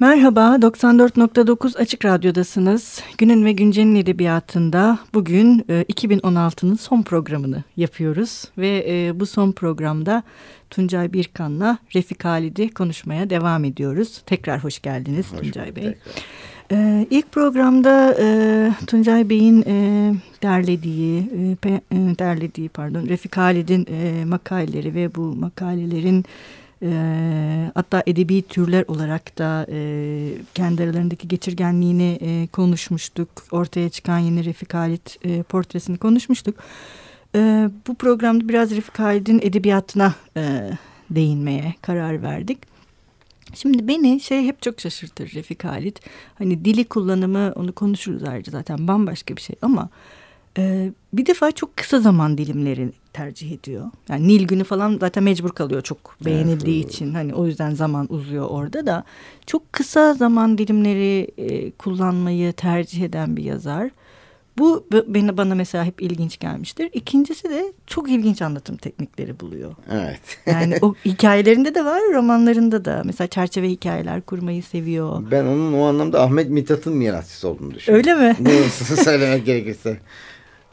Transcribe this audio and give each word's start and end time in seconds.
Merhaba, 0.00 0.56
94.9 0.56 1.78
Açık 1.78 2.04
Radyo'dasınız. 2.04 3.02
Günün 3.18 3.44
ve 3.44 3.52
Güncel'in 3.52 3.94
edebiyatında 3.94 4.98
bugün 5.14 5.58
2016'nın 5.68 6.74
e, 6.74 6.76
son 6.76 7.02
programını 7.02 7.64
yapıyoruz. 7.76 8.44
Ve 8.58 8.84
e, 8.88 9.20
bu 9.20 9.26
son 9.26 9.52
programda 9.52 10.22
Tuncay 10.70 11.12
Birkan'la 11.12 11.78
Refik 11.94 12.24
Halid'i 12.24 12.70
konuşmaya 12.70 13.30
devam 13.30 13.64
ediyoruz. 13.64 14.22
Tekrar 14.26 14.64
hoş 14.64 14.82
geldiniz 14.82 15.32
hoş 15.32 15.40
Tuncay 15.40 15.76
Bey. 15.76 15.94
Ee, 16.72 17.06
ilk 17.10 17.32
programda 17.32 18.16
e, 18.20 18.26
Tuncay 18.86 19.30
Bey'in 19.30 19.64
e, 19.66 20.14
derlediği, 20.42 21.18
e, 21.20 21.54
pe, 21.54 21.68
e, 21.68 21.96
derlediği 22.18 22.68
pardon 22.68 23.06
Refik 23.06 23.36
Halid'in 23.36 23.86
e, 23.90 24.24
makaleleri 24.24 24.94
ve 24.94 25.14
bu 25.14 25.20
makalelerin 25.20 26.24
e, 26.82 27.70
hatta 27.74 28.02
edebi 28.06 28.42
türler 28.42 28.84
olarak 28.88 29.38
da 29.38 29.66
e, 29.70 30.32
kendi 30.54 30.82
aralarındaki 30.82 31.28
geçirgenliğini 31.28 32.18
e, 32.20 32.46
konuşmuştuk. 32.46 33.28
Ortaya 33.50 33.88
çıkan 33.88 34.18
yeni 34.18 34.44
Refik 34.44 34.74
Halit 34.74 35.16
e, 35.24 35.42
portresini 35.42 35.96
konuşmuştuk. 35.98 36.54
E, 37.34 37.70
bu 37.86 37.94
programda 37.94 38.48
biraz 38.48 38.70
Refik 38.70 38.98
Halit'in 38.98 39.40
edebiyatına 39.42 40.14
e, 40.36 40.70
değinmeye 41.10 41.74
karar 41.82 42.22
verdik. 42.22 42.58
Şimdi 43.54 43.88
beni 43.88 44.20
şey 44.20 44.44
hep 44.44 44.62
çok 44.62 44.80
şaşırtır 44.80 45.32
Refik 45.34 45.64
Halit. 45.64 46.00
Hani 46.38 46.64
dili 46.64 46.84
kullanımı 46.84 47.52
onu 47.56 47.72
konuşuruz 47.72 48.24
ayrıca 48.24 48.52
zaten 48.52 48.88
bambaşka 48.88 49.36
bir 49.36 49.42
şey 49.42 49.56
ama 49.62 49.88
e, 50.58 50.92
bir 51.12 51.26
defa 51.26 51.52
çok 51.52 51.76
kısa 51.76 52.00
zaman 52.00 52.38
dilimleri 52.38 52.90
tercih 53.12 53.52
ediyor. 53.52 53.86
Yani 54.08 54.28
Nil 54.28 54.46
günü 54.46 54.64
falan 54.64 54.98
zaten 55.00 55.22
mecbur 55.22 55.50
kalıyor 55.50 55.82
çok 55.82 56.16
beğenildiği 56.24 56.82
evet, 56.82 56.94
için. 56.94 57.14
Hani 57.14 57.34
o 57.34 57.46
yüzden 57.46 57.74
zaman 57.74 58.06
uzuyor 58.12 58.46
orada 58.50 58.86
da. 58.86 59.04
Çok 59.46 59.72
kısa 59.72 60.14
zaman 60.14 60.58
dilimleri 60.58 61.28
e, 61.38 61.70
kullanmayı 61.70 62.52
tercih 62.52 63.02
eden 63.02 63.36
bir 63.36 63.44
yazar. 63.44 63.90
Bu 64.58 64.86
beni 65.06 65.36
bana 65.36 65.54
mesela 65.54 65.84
hep 65.84 66.02
ilginç 66.02 66.38
gelmiştir. 66.38 66.90
İkincisi 66.92 67.50
de 67.50 67.72
çok 67.86 68.10
ilginç 68.10 68.42
anlatım 68.42 68.76
teknikleri 68.76 69.40
buluyor. 69.40 69.74
Evet. 69.92 70.20
yani 70.46 70.78
o 70.82 70.94
hikayelerinde 71.04 71.74
de 71.74 71.84
var, 71.84 72.00
romanlarında 72.14 72.84
da. 72.84 73.02
Mesela 73.04 73.28
çerçeve 73.28 73.68
hikayeler 73.68 74.20
kurmayı 74.20 74.62
seviyor. 74.62 75.30
Ben 75.30 75.44
onun 75.44 75.72
o 75.72 75.84
anlamda 75.84 76.22
Ahmet 76.22 76.50
Mithat'ın 76.50 76.96
mirasçısı 76.96 77.48
olduğunu 77.48 77.74
düşünüyorum. 77.74 78.10
Öyle 78.10 78.28
mi? 78.28 78.36
Ne 78.40 78.68
söylemek 78.96 79.46
gerekirse. 79.46 80.00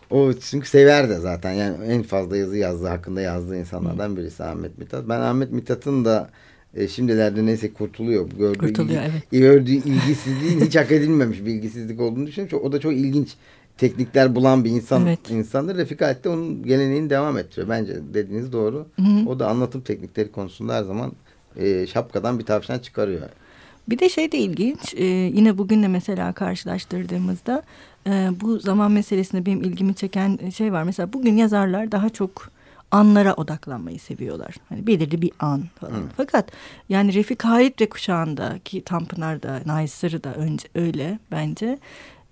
O 0.10 0.34
çünkü 0.34 0.70
sever 0.70 1.10
de 1.10 1.20
zaten. 1.20 1.54
Yani 1.54 1.86
en 1.86 2.04
fazla 2.04 2.38
yazı 2.38 2.58
yazdığı 2.58 2.88
hakkında 2.88 3.22
yazdığı 3.22 3.58
insanlardan 3.58 4.18
birisi 4.18 4.44
Ahmet 4.44 4.78
Mithat. 4.78 5.10
Ben 5.10 5.20
Ahmet 5.20 5.52
Mithat'ın 5.52 6.06
da 6.06 6.30
e, 6.76 6.88
şimdilerde 6.88 7.46
neyse 7.46 7.74
kurtuluyor. 7.74 8.30
Gördüğü 8.30 8.58
kurtuluyor 8.60 9.02
ilgi, 9.02 9.12
evet. 9.12 9.32
Gördüğü 9.32 9.72
ilgisizliğin 9.72 10.62
hiç 10.62 10.76
hak 10.76 10.92
edilmemiş 10.92 11.46
bir 11.46 11.54
ilgisizlik 11.54 12.02
olduğunu 12.02 12.28
düşünüyorum. 12.28 12.62
O 12.64 12.72
da 12.72 12.80
çok 12.80 12.94
ilginç 12.94 13.36
teknikler 13.78 14.36
bulan 14.36 14.66
bir 14.66 14.70
insan 14.70 15.08
evet. 15.08 15.30
insandır. 15.30 15.78
Refik 15.78 16.02
Halit 16.02 16.24
de 16.24 16.30
onun 16.30 16.64
geleneğini 16.64 17.10
devam 17.10 17.38
ettiriyor. 17.38 17.70
Bence 17.70 17.94
dediğiniz 18.14 18.54
doğru. 18.54 18.86
Hı 18.96 19.02
hı. 19.02 19.30
O 19.30 19.40
da 19.40 19.48
anlatım 19.48 19.82
teknikleri 19.82 20.32
konusunda 20.32 20.76
her 20.76 20.84
zaman 20.84 21.12
e, 21.56 21.88
şapkadan 21.88 22.40
bir 22.40 22.46
tavşan 22.46 22.80
çıkarıyor. 22.80 23.22
Bir 23.90 24.00
de 24.00 24.10
şey 24.10 24.32
de 24.32 24.38
ilginç. 24.38 24.94
E, 24.94 25.06
yine 25.06 25.58
bugün 25.58 25.84
de 25.84 25.88
mesela 25.88 26.34
karşılaştırdığımızda 26.34 27.64
e, 28.08 28.30
bu 28.42 28.60
zaman 28.60 28.92
meselesinde 28.92 29.46
benim 29.46 29.62
ilgimi 29.62 29.96
çeken 29.96 30.40
şey 30.50 30.74
var. 30.74 30.84
Mesela 30.84 31.14
bugün 31.14 31.38
yazarlar 31.38 31.92
daha 31.92 32.10
çok 32.10 32.50
anlara 32.92 33.34
odaklanmayı 33.34 34.00
seviyorlar. 34.00 34.56
Hani 34.70 34.88
belirli 34.88 35.22
bir 35.22 35.32
an 35.40 35.64
falan. 35.80 35.94
Hı. 35.94 36.04
Fakat 36.18 36.52
yani 36.90 37.14
Refik 37.14 37.46
Halit 37.46 37.82
ve 37.82 37.90
kuşağında 37.90 38.60
ki 38.66 38.82
Tanpınar'da, 38.82 39.62
Naysır'ı 39.66 40.24
da 40.24 40.34
önce 40.34 40.68
öyle 40.76 41.20
bence. 41.32 41.80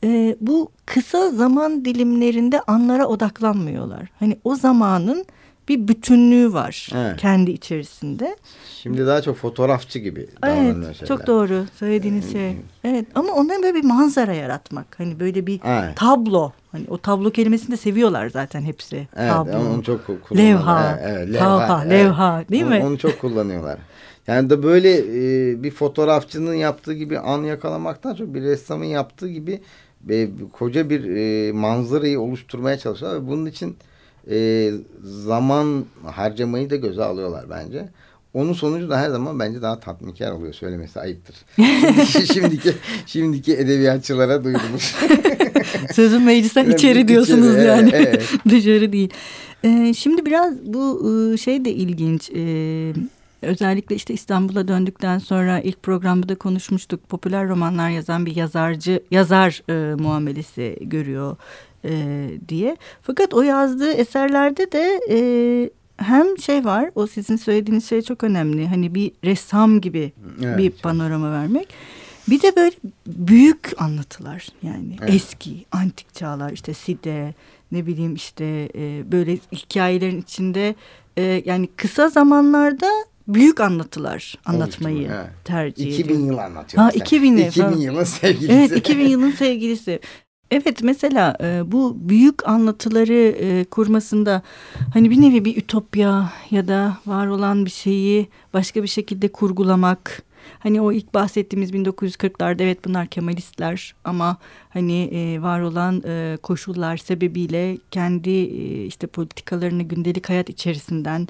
E, 0.03 0.35
bu 0.41 0.71
kısa 0.85 1.29
zaman 1.29 1.85
dilimlerinde 1.85 2.61
anlara 2.61 3.05
odaklanmıyorlar. 3.05 4.07
Hani 4.19 4.37
o 4.43 4.55
zamanın 4.55 5.25
bir 5.69 5.87
bütünlüğü 5.87 6.53
var 6.53 6.89
evet. 6.95 7.17
kendi 7.17 7.51
içerisinde. 7.51 8.35
Şimdi 8.81 9.05
daha 9.07 9.21
çok 9.21 9.37
fotoğrafçı 9.37 9.99
gibi 9.99 10.27
Evet 10.43 10.75
şeyler. 10.75 11.07
çok 11.07 11.27
doğru 11.27 11.65
söylediğiniz 11.79 12.31
şey. 12.31 12.57
Evet 12.83 13.05
ama 13.15 13.33
onların 13.33 13.63
böyle 13.63 13.75
bir 13.75 13.83
manzara 13.83 14.33
yaratmak. 14.33 14.99
Hani 14.99 15.19
böyle 15.19 15.47
bir 15.47 15.59
evet. 15.65 15.95
tablo. 15.95 16.51
Hani 16.71 16.85
o 16.87 16.97
tablo 16.97 17.31
kelimesini 17.31 17.71
de 17.71 17.77
seviyorlar 17.77 18.29
zaten 18.29 18.61
hepsi. 18.61 19.07
Evet 19.15 19.31
tablo. 19.31 19.73
onu 19.73 19.83
çok 19.83 20.05
kullanıyorlar. 20.05 20.59
Levha, 20.59 20.99
evet, 21.01 21.17
evet, 21.17 21.33
levha, 21.33 21.49
levha, 21.49 21.81
evet. 21.81 21.91
levha 21.91 22.43
değil 22.49 22.63
onu, 22.63 22.69
mi? 22.69 22.83
Onu 22.85 22.97
çok 22.97 23.21
kullanıyorlar. 23.21 23.77
Yani 24.27 24.49
da 24.49 24.63
böyle 24.63 24.97
e, 24.97 25.63
bir 25.63 25.71
fotoğrafçının 25.71 26.53
yaptığı 26.53 26.93
gibi 26.93 27.19
an 27.19 27.43
yakalamaktan 27.43 28.15
çok 28.15 28.33
bir 28.33 28.41
ressamın 28.41 28.85
yaptığı 28.85 29.29
gibi 29.29 29.61
e, 30.09 30.29
koca 30.53 30.89
bir 30.89 31.15
e, 31.15 31.51
manzarayı 31.51 32.19
oluşturmaya 32.19 32.77
çalışıyorlar. 32.77 33.21
Ve 33.21 33.27
bunun 33.27 33.45
için 33.45 33.77
e, 34.31 34.71
zaman 35.03 35.85
harcamayı 36.05 36.69
da 36.69 36.75
göze 36.75 37.03
alıyorlar 37.03 37.45
bence. 37.49 37.89
Onun 38.33 38.53
sonucu 38.53 38.89
da 38.89 38.99
her 38.99 39.09
zaman 39.09 39.39
bence 39.39 39.61
daha 39.61 39.79
tatminkar 39.79 40.31
oluyor 40.31 40.53
söylemesi 40.53 40.99
ayıptır. 40.99 41.35
şimdiki, 42.33 42.73
şimdiki, 43.05 43.53
edebiyatçılara 43.53 44.43
duyurulmuş. 44.43 44.95
Sözün 45.93 46.21
meclisten 46.21 46.69
içeri 46.69 47.07
diyorsunuz 47.07 47.49
içeri, 47.49 47.67
yani. 47.67 47.91
Evet. 47.93 48.23
Dışarı 48.49 48.93
değil. 48.93 49.09
Ee, 49.63 49.93
şimdi 49.97 50.25
biraz 50.25 50.65
bu 50.65 51.01
ıı, 51.05 51.37
şey 51.37 51.65
de 51.65 51.71
ilginç. 51.71 52.31
Ee, 52.35 52.93
özellikle 53.41 53.95
işte 53.95 54.13
İstanbul'a 54.13 54.67
döndükten 54.67 55.19
sonra 55.19 55.59
ilk 55.59 55.83
programda 55.83 56.29
da 56.29 56.35
konuşmuştuk. 56.35 57.09
Popüler 57.09 57.49
romanlar 57.49 57.89
yazan 57.89 58.25
bir 58.25 58.35
yazarcı, 58.35 59.03
yazar 59.11 59.63
e, 59.69 59.95
muamelesi 59.95 60.77
görüyor 60.81 61.37
e, 61.85 62.27
diye. 62.49 62.77
Fakat 63.01 63.33
o 63.33 63.41
yazdığı 63.41 63.91
eserlerde 63.91 64.71
de 64.71 64.99
e, 65.09 65.19
hem 65.97 66.37
şey 66.37 66.65
var 66.65 66.91
o 66.95 67.07
sizin 67.07 67.35
söylediğiniz 67.35 67.89
şey 67.89 68.01
çok 68.01 68.23
önemli. 68.23 68.67
Hani 68.67 68.95
bir 68.95 69.11
ressam 69.23 69.81
gibi 69.81 70.13
evet, 70.43 70.57
bir 70.57 70.71
panorama 70.71 71.31
vermek. 71.31 71.67
Bir 72.29 72.41
de 72.41 72.55
böyle 72.55 72.75
büyük 73.07 73.71
anlatılar 73.77 74.47
yani 74.63 74.97
evet. 75.01 75.13
eski 75.13 75.65
antik 75.71 76.13
çağlar 76.13 76.51
işte 76.51 76.73
Side 76.73 77.33
ne 77.71 77.85
bileyim 77.85 78.15
işte 78.15 78.69
e, 78.75 79.11
böyle 79.11 79.37
hikayelerin 79.51 80.21
içinde 80.21 80.75
e, 81.17 81.43
yani 81.45 81.69
kısa 81.77 82.09
zamanlarda 82.09 82.89
büyük 83.27 83.59
anlatılar 83.59 84.35
anlatmayı 84.45 85.11
evet. 85.15 85.29
tercih 85.43 85.85
ediyor. 85.85 85.99
2000 85.99 86.25
yıl 86.25 86.37
anlatıyor. 86.37 86.83
Ha, 86.83 86.91
2000, 86.91 87.37
2000 87.37 87.77
yılın 87.77 88.03
sevgilisi. 88.03 88.53
Evet 88.53 88.71
2000 88.71 89.07
yılın 89.07 89.31
sevgilisi. 89.31 89.99
Evet 90.51 90.83
mesela 90.83 91.37
e, 91.41 91.71
bu 91.71 91.97
büyük 91.99 92.47
anlatıları 92.47 93.13
e, 93.13 93.63
kurmasında 93.63 94.41
hani 94.93 95.11
bir 95.11 95.21
nevi 95.21 95.45
bir 95.45 95.57
ütopya 95.57 96.31
ya 96.51 96.67
da 96.67 96.97
var 97.05 97.27
olan 97.27 97.65
bir 97.65 97.69
şeyi 97.69 98.27
başka 98.53 98.83
bir 98.83 98.87
şekilde 98.87 99.27
kurgulamak. 99.27 100.23
Hani 100.59 100.81
o 100.81 100.91
ilk 100.91 101.13
bahsettiğimiz 101.13 101.71
1940'larda 101.71 102.63
evet 102.63 102.85
bunlar 102.85 103.07
Kemalistler 103.07 103.95
ama 104.03 104.37
hani 104.69 105.03
e, 105.03 105.41
var 105.41 105.61
olan 105.61 106.03
e, 106.05 106.37
koşullar 106.43 106.97
sebebiyle 106.97 107.77
kendi 107.91 108.29
e, 108.29 108.85
işte 108.85 109.07
politikalarını 109.07 109.83
gündelik 109.83 110.29
hayat 110.29 110.49
içerisinden 110.49 111.27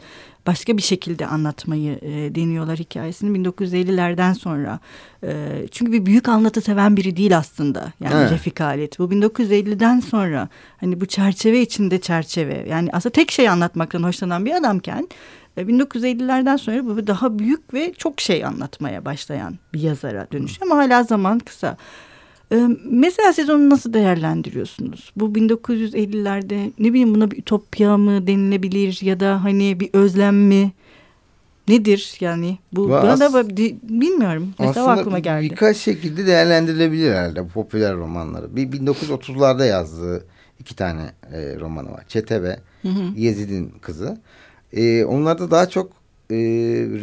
başka 0.47 0.77
bir 0.77 0.81
şekilde 0.81 1.27
anlatmayı 1.27 1.99
e, 2.01 2.35
deniyorlar 2.35 2.79
hikayesini 2.79 3.37
1950'lerden 3.37 4.33
sonra. 4.33 4.79
E, 5.23 5.47
çünkü 5.71 5.91
bir 5.91 6.05
büyük 6.05 6.29
anlatı 6.29 6.61
seven 6.61 6.97
biri 6.97 7.17
değil 7.17 7.37
aslında 7.37 7.93
yani 7.99 8.15
evet. 8.15 8.31
Refik 8.31 8.59
Halit. 8.59 8.99
Bu 8.99 9.03
1950'den 9.03 9.99
sonra 9.99 10.49
hani 10.77 11.01
bu 11.01 11.05
çerçeve 11.05 11.61
içinde 11.61 12.01
çerçeve 12.01 12.65
yani 12.69 12.89
aslında 12.93 13.13
tek 13.13 13.31
şey 13.31 13.49
anlatmaktan 13.49 14.03
hoşlanan 14.03 14.45
bir 14.45 14.55
adamken 14.55 15.07
1950'lerden 15.61 16.57
sonra 16.57 16.85
bu 16.85 17.07
daha 17.07 17.39
büyük 17.39 17.73
ve 17.73 17.93
çok 17.97 18.21
şey 18.21 18.45
anlatmaya 18.45 19.05
başlayan 19.05 19.55
bir 19.73 19.79
yazara 19.79 20.27
dönüşüyor 20.31 20.71
ama 20.71 20.83
hala 20.83 21.03
zaman 21.03 21.39
kısa. 21.39 21.77
Ee, 22.51 22.67
mesela 22.85 23.33
siz 23.33 23.49
onu 23.49 23.69
nasıl 23.69 23.93
değerlendiriyorsunuz? 23.93 25.11
Bu 25.15 25.25
1950'lerde 25.25 26.71
ne 26.79 26.89
bileyim 26.89 27.15
buna 27.15 27.31
bir 27.31 27.37
ütopya 27.37 27.97
mı 27.97 28.27
denilebilir 28.27 28.99
ya 29.01 29.19
da 29.19 29.43
hani 29.43 29.79
bir 29.79 29.89
özlem 29.93 30.35
mi? 30.35 30.71
Nedir 31.67 32.17
yani? 32.19 32.57
Bu 32.73 32.89
bana 32.89 33.33
da 33.33 33.49
bilmiyorum. 33.49 34.53
Mesela 34.59 34.87
aklıma 34.87 35.19
geldi. 35.19 35.49
birkaç 35.49 35.77
şekilde 35.77 36.25
değerlendirilebilir 36.25 37.11
herhalde 37.11 37.43
bu 37.43 37.47
popüler 37.47 37.95
romanları. 37.95 38.55
Bir 38.55 38.71
1930'larda 38.71 39.67
yazdığı 39.67 40.25
iki 40.59 40.75
tane 40.75 41.01
e, 41.33 41.59
romanı 41.59 41.91
var. 41.91 42.03
Çete 42.07 42.43
ve 42.43 42.59
Yezid'in 43.15 43.69
kızı. 43.81 44.17
E, 44.75 45.05
onlarda 45.05 45.51
daha 45.51 45.69
çok 45.69 45.91
e, 46.31 46.35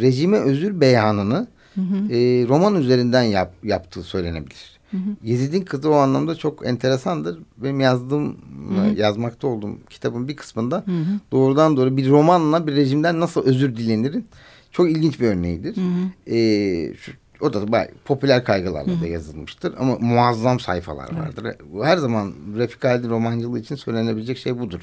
rejime 0.01 0.37
özür 0.37 0.81
beyanını 0.81 1.47
hı 1.75 1.81
hı. 1.81 2.13
E, 2.13 2.47
roman 2.47 2.75
üzerinden 2.75 3.23
yap, 3.23 3.53
yaptığı 3.63 4.03
söylenebilir. 4.03 4.73
Hı 4.91 4.97
hı. 4.97 5.15
Yezid'in 5.23 5.61
kızı 5.61 5.89
o 5.89 5.93
anlamda 5.93 6.35
çok 6.35 6.67
enteresandır. 6.67 7.39
Benim 7.57 7.79
yazdığım, 7.79 8.37
hı 8.75 8.81
hı. 8.81 8.99
yazmakta 8.99 9.47
olduğum 9.47 9.77
kitabın 9.89 10.27
bir 10.27 10.35
kısmında 10.35 10.83
hı 10.85 10.91
hı. 10.91 11.19
doğrudan 11.31 11.77
doğru 11.77 11.97
bir 11.97 12.09
romanla 12.09 12.67
bir 12.67 12.75
rejimden 12.75 13.19
nasıl 13.19 13.45
özür 13.45 13.75
dilenirin 13.75 14.27
çok 14.71 14.91
ilginç 14.91 15.19
bir 15.19 15.27
örneğidir. 15.27 15.77
Hı 15.77 15.81
hı. 15.81 16.35
E, 16.35 16.95
şu, 16.95 17.11
o 17.41 17.53
da 17.53 17.87
popüler 18.05 18.43
kaygılarla 18.43 19.01
da 19.01 19.07
yazılmıştır 19.07 19.73
ama 19.79 19.97
muazzam 19.99 20.59
sayfalar 20.59 21.15
vardır. 21.19 21.43
Evet. 21.45 21.59
Her 21.83 21.97
zaman 21.97 22.33
Refik 22.57 22.83
Halid'in 22.83 23.09
romancılığı 23.09 23.59
için 23.59 23.75
söylenebilecek 23.75 24.37
şey 24.37 24.59
budur. 24.59 24.81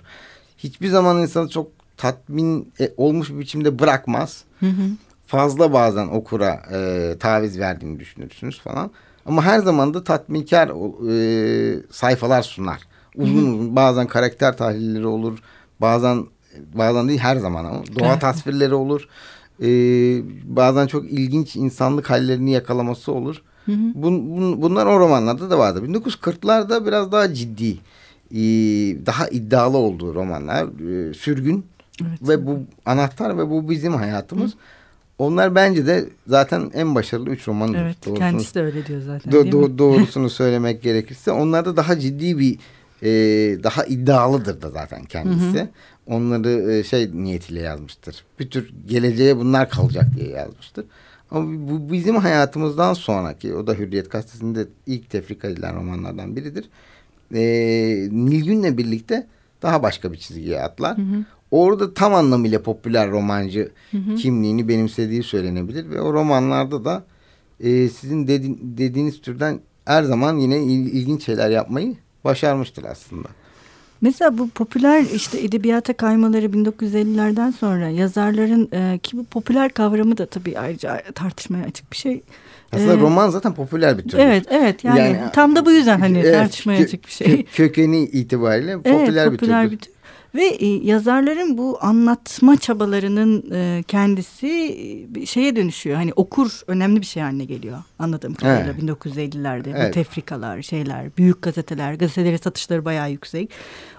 Hiçbir 0.58 0.88
zaman 0.88 1.22
insanı 1.22 1.48
çok 1.48 1.79
tatmin 2.00 2.72
e, 2.80 2.92
olmuş 2.96 3.30
bir 3.30 3.38
biçimde 3.38 3.78
bırakmaz. 3.78 4.44
Hı 4.60 4.66
hı. 4.66 4.82
Fazla 5.26 5.72
bazen 5.72 6.06
okura 6.06 6.62
e, 6.72 7.14
taviz 7.20 7.58
verdiğini 7.58 8.00
düşünürsünüz 8.00 8.60
falan. 8.60 8.90
Ama 9.26 9.44
her 9.44 9.58
zaman 9.58 9.94
da 9.94 10.04
tatminkar 10.04 10.68
e, 10.68 11.82
sayfalar 11.90 12.42
sunar. 12.42 12.80
Uzun 13.16 13.52
uzun 13.52 13.76
bazen 13.76 14.06
karakter 14.06 14.56
tahlilleri 14.56 15.06
olur. 15.06 15.38
Bazen 15.80 16.26
bazen 16.74 17.08
değil 17.08 17.18
her 17.18 17.36
zaman 17.36 17.64
ama 17.64 17.82
doğa 17.98 18.08
evet. 18.12 18.20
tasvirleri 18.20 18.74
olur. 18.74 19.08
Ee, 19.62 20.22
bazen 20.44 20.86
çok 20.86 21.12
ilginç 21.12 21.56
insanlık 21.56 22.10
hallerini 22.10 22.50
yakalaması 22.50 23.12
olur. 23.12 23.42
Hı 23.66 23.72
hı. 23.72 23.94
Bun, 23.94 24.30
bun, 24.36 24.62
bunlar 24.62 24.86
o 24.86 25.00
romanlarda 25.00 25.50
da 25.50 25.58
vardı. 25.58 25.82
1940'larda 25.84 26.86
biraz 26.86 27.12
daha 27.12 27.34
ciddi, 27.34 27.78
e, 28.30 28.40
daha 29.06 29.28
iddialı 29.28 29.76
olduğu 29.76 30.14
romanlar. 30.14 30.64
E, 30.64 31.14
sürgün 31.14 31.64
evet. 32.08 32.28
ve 32.28 32.46
bu 32.46 32.58
anahtar 32.86 33.38
ve 33.38 33.50
bu 33.50 33.70
bizim 33.70 33.94
hayatımız. 33.94 34.52
Hı. 34.52 34.58
Onlar 35.18 35.54
bence 35.54 35.86
de 35.86 36.08
zaten 36.26 36.70
en 36.74 36.94
başarılı 36.94 37.30
üç 37.30 37.48
roman. 37.48 37.74
Evet 37.74 37.96
doğrusunu, 38.06 38.18
kendisi 38.18 38.54
de 38.54 38.60
öyle 38.60 38.86
diyor 38.86 39.00
zaten 39.00 39.32
do, 39.32 39.52
do, 39.52 39.78
Doğrusunu 39.78 40.30
söylemek 40.30 40.82
gerekirse. 40.82 41.32
Onlarda 41.32 41.76
daha 41.76 41.98
ciddi 41.98 42.38
bir 42.38 42.58
e, 43.02 43.08
daha 43.62 43.84
iddialıdır 43.84 44.62
da 44.62 44.70
zaten 44.70 45.04
kendisi. 45.04 45.58
Hı 45.58 45.62
hı. 45.62 45.68
Onları 46.06 46.72
e, 46.72 46.84
şey 46.84 47.10
niyetiyle 47.14 47.60
yazmıştır. 47.60 48.24
Bir 48.38 48.50
tür 48.50 48.72
geleceğe 48.86 49.36
bunlar 49.36 49.70
kalacak 49.70 50.06
diye 50.16 50.28
yazmıştır. 50.28 50.84
Ama 51.30 51.68
bu 51.70 51.92
bizim 51.92 52.16
hayatımızdan 52.16 52.94
sonraki 52.94 53.54
o 53.54 53.66
da 53.66 53.74
Hürriyet 53.74 54.10
Gazetesi'nde 54.10 54.66
ilk 54.86 55.10
tefrika 55.10 55.48
edilen 55.48 55.76
romanlardan 55.76 56.36
biridir. 56.36 56.64
E, 57.34 57.42
Nilgün'le 58.10 58.78
birlikte 58.78 59.26
daha 59.62 59.82
başka 59.82 60.12
bir 60.12 60.16
çizgiye 60.16 60.60
atlar. 60.60 60.98
Hı 60.98 61.02
hı. 61.02 61.24
Orada 61.50 61.94
tam 61.94 62.14
anlamıyla 62.14 62.62
popüler 62.62 63.10
romancı 63.10 63.70
hı 63.90 63.96
hı. 63.96 64.14
kimliğini 64.14 64.68
benimsediği 64.68 65.22
söylenebilir. 65.22 65.90
Ve 65.90 66.00
o 66.00 66.12
romanlarda 66.12 66.84
da 66.84 67.04
e, 67.60 67.88
sizin 67.88 68.26
dedi, 68.26 68.56
dediğiniz 68.60 69.20
türden 69.20 69.60
her 69.84 70.02
zaman 70.02 70.36
yine 70.36 70.62
il, 70.62 70.92
ilginç 70.92 71.24
şeyler 71.24 71.50
yapmayı 71.50 71.96
başarmıştır 72.24 72.84
aslında. 72.84 73.28
Mesela 74.00 74.38
bu 74.38 74.48
popüler 74.48 75.04
işte 75.14 75.40
edebiyata 75.40 75.92
kaymaları 75.92 76.46
1950'lerden 76.46 77.50
sonra 77.50 77.88
yazarların 77.88 78.68
e, 78.72 78.98
ki 78.98 79.16
bu 79.16 79.24
popüler 79.24 79.72
kavramı 79.72 80.18
da 80.18 80.26
tabii 80.26 80.58
ayrıca 80.58 81.02
tartışmaya 81.14 81.64
açık 81.64 81.92
bir 81.92 81.96
şey. 81.96 82.22
Aslında 82.72 82.94
ee, 82.94 83.00
roman 83.00 83.30
zaten 83.30 83.54
popüler 83.54 83.98
bir 83.98 84.02
tür. 84.02 84.18
Evet 84.18 84.46
evet 84.50 84.84
yani, 84.84 84.98
yani 84.98 85.18
tam 85.32 85.56
da 85.56 85.66
bu 85.66 85.72
yüzden 85.72 86.00
hani 86.00 86.18
evet, 86.18 86.34
tartışmaya 86.34 86.82
açık 86.82 87.06
bir 87.06 87.12
şey. 87.12 87.44
Kökeni 87.44 88.04
itibariyle 88.04 88.76
popüler, 88.76 89.26
evet, 89.26 89.40
popüler 89.40 89.70
bir 89.70 89.78
tür. 89.78 89.92
Ve 90.34 90.46
e, 90.46 90.66
yazarların 90.66 91.58
bu 91.58 91.78
anlatma 91.80 92.56
çabalarının 92.56 93.50
e, 93.52 93.82
kendisi 93.88 94.48
e, 95.16 95.26
şeye 95.26 95.56
dönüşüyor. 95.56 95.96
Hani 95.96 96.12
okur 96.12 96.60
önemli 96.66 97.00
bir 97.00 97.06
şey 97.06 97.22
haline 97.22 97.44
geliyor 97.44 97.78
anladığım 97.98 98.34
kadarıyla 98.34 98.72
evet. 98.72 98.82
1950'lerde. 98.82 99.70
Evet. 99.76 99.88
Bu 99.88 99.94
tefrikalar, 99.94 100.62
şeyler, 100.62 101.16
büyük 101.16 101.42
gazeteler, 101.42 101.94
gazetelerin 101.94 102.36
satışları 102.36 102.84
bayağı 102.84 103.10
yüksek. 103.10 103.50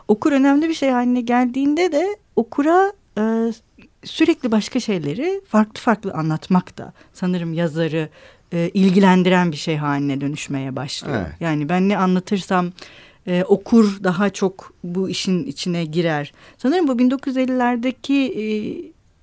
Okur 0.07 0.31
önemli 0.31 0.69
bir 0.69 0.73
şey 0.73 0.89
haline 0.89 1.21
geldiğinde 1.21 1.91
de 1.91 2.17
okura 2.35 2.93
e, 3.17 3.53
sürekli 4.03 4.51
başka 4.51 4.79
şeyleri 4.79 5.41
farklı 5.47 5.81
farklı 5.81 6.13
anlatmak 6.13 6.77
da 6.77 6.93
sanırım 7.13 7.53
yazarı 7.53 8.09
e, 8.53 8.69
ilgilendiren 8.73 9.51
bir 9.51 9.57
şey 9.57 9.77
haline 9.77 10.21
dönüşmeye 10.21 10.75
başlıyor. 10.75 11.21
Evet. 11.21 11.35
Yani 11.39 11.69
ben 11.69 11.89
ne 11.89 11.97
anlatırsam 11.97 12.71
e, 13.27 13.43
okur 13.43 13.99
daha 14.03 14.29
çok 14.29 14.73
bu 14.83 15.09
işin 15.09 15.43
içine 15.43 15.85
girer. 15.85 16.33
Sanırım 16.57 16.87
bu 16.87 16.91
1950'lerdeki 16.91 18.13
e, 18.13 18.45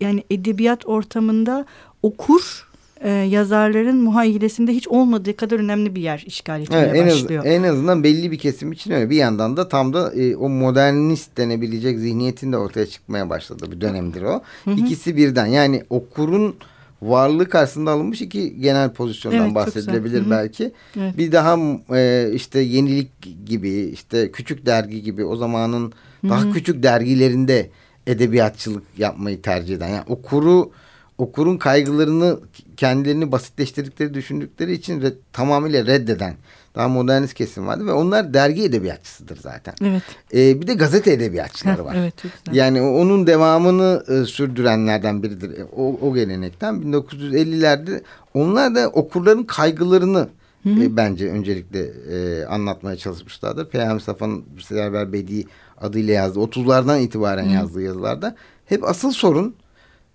yani 0.00 0.24
edebiyat 0.30 0.86
ortamında 0.86 1.66
okur 2.02 2.68
e, 3.00 3.10
yazarların 3.10 3.96
muhayyilesinde 3.96 4.72
hiç 4.72 4.88
olmadığı 4.88 5.36
kadar 5.36 5.58
önemli 5.58 5.94
bir 5.94 6.00
yer 6.00 6.24
işgal 6.26 6.60
etmeye 6.60 6.78
evet, 6.78 7.00
en 7.00 7.06
başlıyor. 7.06 7.44
Az, 7.46 7.52
en 7.52 7.62
azından 7.62 8.04
belli 8.04 8.30
bir 8.30 8.38
kesim 8.38 8.72
için 8.72 8.90
öyle. 8.90 9.10
Bir 9.10 9.16
yandan 9.16 9.56
da 9.56 9.68
tam 9.68 9.92
da 9.92 10.12
e, 10.14 10.36
o 10.36 10.48
modernist 10.48 11.36
denebilecek 11.36 11.98
zihniyetin 11.98 12.52
de 12.52 12.56
ortaya 12.56 12.86
çıkmaya 12.86 13.30
başladığı 13.30 13.72
bir 13.72 13.80
dönemdir 13.80 14.22
o. 14.22 14.42
Hı 14.64 14.70
hı. 14.70 14.74
İkisi 14.74 15.16
birden 15.16 15.46
yani 15.46 15.82
okurun 15.90 16.54
varlığı 17.02 17.48
karşısında 17.48 17.90
alınmış 17.90 18.22
iki 18.22 18.60
genel 18.60 18.92
pozisyondan 18.92 19.44
evet, 19.44 19.54
bahsedilebilir 19.54 20.30
belki. 20.30 20.72
Evet. 20.96 21.18
Bir 21.18 21.32
daha 21.32 21.58
e, 21.96 22.30
işte 22.34 22.60
yenilik 22.60 23.10
gibi 23.46 23.70
işte 23.70 24.32
küçük 24.32 24.66
dergi 24.66 25.02
gibi 25.02 25.24
o 25.24 25.36
zamanın 25.36 25.92
Hı-hı. 26.20 26.30
daha 26.30 26.52
küçük 26.52 26.82
dergilerinde 26.82 27.70
edebiyatçılık 28.06 28.84
yapmayı 28.98 29.42
tercih 29.42 29.76
eden. 29.76 29.88
Yani 29.88 30.04
okuru 30.06 30.70
okurun 31.18 31.56
kaygılarını 31.56 32.40
kendilerini 32.76 33.32
basitleştirdikleri 33.32 34.14
düşündükleri 34.14 34.72
için 34.72 35.02
red, 35.02 35.14
tamamıyla 35.32 35.86
reddeden 35.86 36.34
daha 36.74 36.88
modernist 36.88 37.34
kesim 37.34 37.66
vardı 37.66 37.86
ve 37.86 37.92
onlar 37.92 38.34
dergi 38.34 38.64
edebiyatçısıdır 38.64 39.36
zaten. 39.36 39.74
Evet. 39.84 40.02
Ee, 40.34 40.60
bir 40.60 40.66
de 40.66 40.74
gazete 40.74 41.12
edebiyatçıları 41.12 41.84
var. 41.84 41.94
evet, 41.98 42.18
çok 42.22 42.32
güzel. 42.44 42.58
Yani 42.58 42.82
onun 42.82 43.26
devamını 43.26 44.04
e, 44.08 44.24
sürdürenlerden 44.24 45.22
biridir. 45.22 45.58
E, 45.58 45.64
o, 45.64 45.98
o 46.08 46.14
gelenekten 46.14 46.74
1950'lerde 46.74 48.02
onlar 48.34 48.74
da 48.74 48.88
okurların 48.88 49.44
kaygılarını 49.44 50.28
Hı 50.62 50.68
hı. 50.68 50.82
E, 50.82 50.96
bence 50.96 51.30
öncelikle 51.30 51.80
e, 51.84 52.46
anlatmaya 52.46 52.96
çalışmışlardır. 52.96 53.70
Peyami 53.70 54.00
Safa'nın 54.00 54.44
Server 54.60 55.12
Bedi 55.12 55.44
adıyla 55.80 56.14
yazdığı 56.14 56.40
30'lardan 56.40 57.00
itibaren 57.00 57.46
hı. 57.46 57.52
yazdığı 57.52 57.82
yazılarda 57.82 58.36
hep 58.66 58.84
asıl 58.84 59.10
sorun 59.10 59.54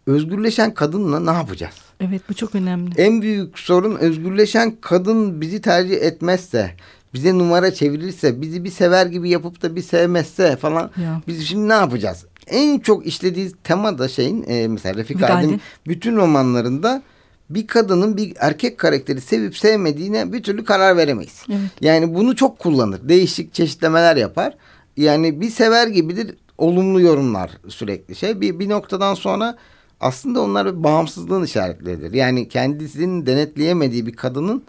özgürleşen 0.07 0.73
kadınla 0.73 1.19
ne 1.19 1.37
yapacağız? 1.37 1.75
Evet 1.99 2.21
bu 2.29 2.33
çok 2.33 2.55
önemli. 2.55 2.91
En 2.97 3.21
büyük 3.21 3.59
sorun 3.59 3.95
özgürleşen 3.95 4.75
kadın 4.81 5.41
bizi 5.41 5.61
tercih 5.61 5.95
etmezse, 5.95 6.71
bize 7.13 7.37
numara 7.37 7.73
çevirirse, 7.73 8.41
bizi 8.41 8.63
bir 8.63 8.71
sever 8.71 9.05
gibi 9.05 9.29
yapıp 9.29 9.61
da 9.61 9.75
bir 9.75 9.81
sevmezse 9.81 10.55
falan 10.55 10.91
ya. 11.01 11.21
biz 11.27 11.47
şimdi 11.47 11.69
ne 11.69 11.73
yapacağız? 11.73 12.25
En 12.47 12.79
çok 12.79 13.05
işlediği 13.05 13.51
tema 13.63 13.97
da 13.97 14.07
şeyin 14.07 14.45
e, 14.47 14.67
mesela 14.67 14.95
Refik 14.95 15.21
Hadim 15.21 15.59
bütün 15.87 16.15
romanlarında 16.15 17.03
bir 17.49 17.67
kadının 17.67 18.17
bir 18.17 18.33
erkek 18.39 18.77
karakteri 18.77 19.21
sevip 19.21 19.57
sevmediğine 19.57 20.33
bir 20.33 20.43
türlü 20.43 20.63
karar 20.63 20.97
veremeyiz. 20.97 21.43
Evet. 21.49 21.71
Yani 21.81 22.15
bunu 22.15 22.35
çok 22.35 22.59
kullanır. 22.59 23.09
Değişik 23.09 23.53
çeşitlemeler 23.53 24.15
yapar. 24.15 24.57
Yani 24.97 25.41
bir 25.41 25.49
sever 25.49 25.87
gibidir 25.87 26.35
olumlu 26.57 27.01
yorumlar 27.01 27.51
sürekli 27.67 28.15
şey. 28.15 28.41
Bir, 28.41 28.59
bir 28.59 28.69
noktadan 28.69 29.13
sonra 29.13 29.57
aslında 29.99 30.41
onlar 30.41 30.83
bağımsızlığın 30.83 31.43
işaretleridir. 31.43 32.13
Yani 32.13 32.49
kendisinin 32.49 33.25
denetleyemediği 33.25 34.05
bir 34.05 34.13
kadının 34.13 34.63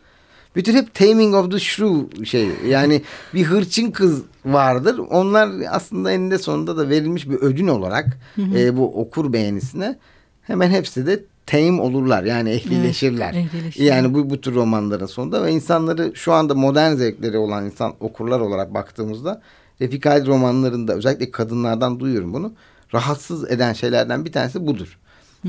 bir 0.57 0.64
tür 0.64 0.75
hep 0.75 0.95
taming 0.95 1.35
of 1.35 1.50
the 1.50 1.59
shrew 1.59 2.25
şey 2.25 2.49
yani 2.69 3.02
bir 3.35 3.45
hırçın 3.45 3.90
kız 3.90 4.23
vardır. 4.45 4.99
Onlar 4.99 5.50
aslında 5.71 6.12
eninde 6.12 6.38
sonunda 6.38 6.76
da 6.76 6.88
verilmiş 6.88 7.28
bir 7.28 7.35
ödün 7.35 7.69
olarak 7.69 8.07
E, 8.38 8.76
bu 8.76 9.00
okur 9.00 9.33
beğenisine 9.33 9.99
hemen 10.43 10.71
hepsi 10.71 11.07
de 11.07 11.25
tame 11.47 11.81
olurlar 11.83 12.25
yani 12.25 12.50
ehlileşirler. 12.50 13.35
Evet, 13.35 13.54
ehlileşirler. 13.54 13.87
Yani 13.87 14.14
bu, 14.14 14.31
bu 14.31 14.40
tür 14.40 14.54
romanların 14.54 15.07
sonunda 15.07 15.45
ve 15.45 15.52
insanları 15.52 16.12
şu 16.14 16.33
anda 16.33 16.54
modern 16.54 16.95
zevkleri 16.95 17.38
olan 17.38 17.64
insan 17.64 17.95
okurlar 18.00 18.40
olarak 18.40 18.75
baktığımızda 18.75 19.43
Refik 19.81 20.07
Halit 20.07 20.26
romanlarında 20.26 20.95
özellikle 20.95 21.31
kadınlardan 21.31 22.00
duyuyorum 22.00 22.35
bunu. 22.35 22.52
Rahatsız 22.95 23.50
eden 23.50 23.73
şeylerden 23.73 24.25
bir 24.25 24.33
tanesi 24.33 24.66
budur. 24.66 24.99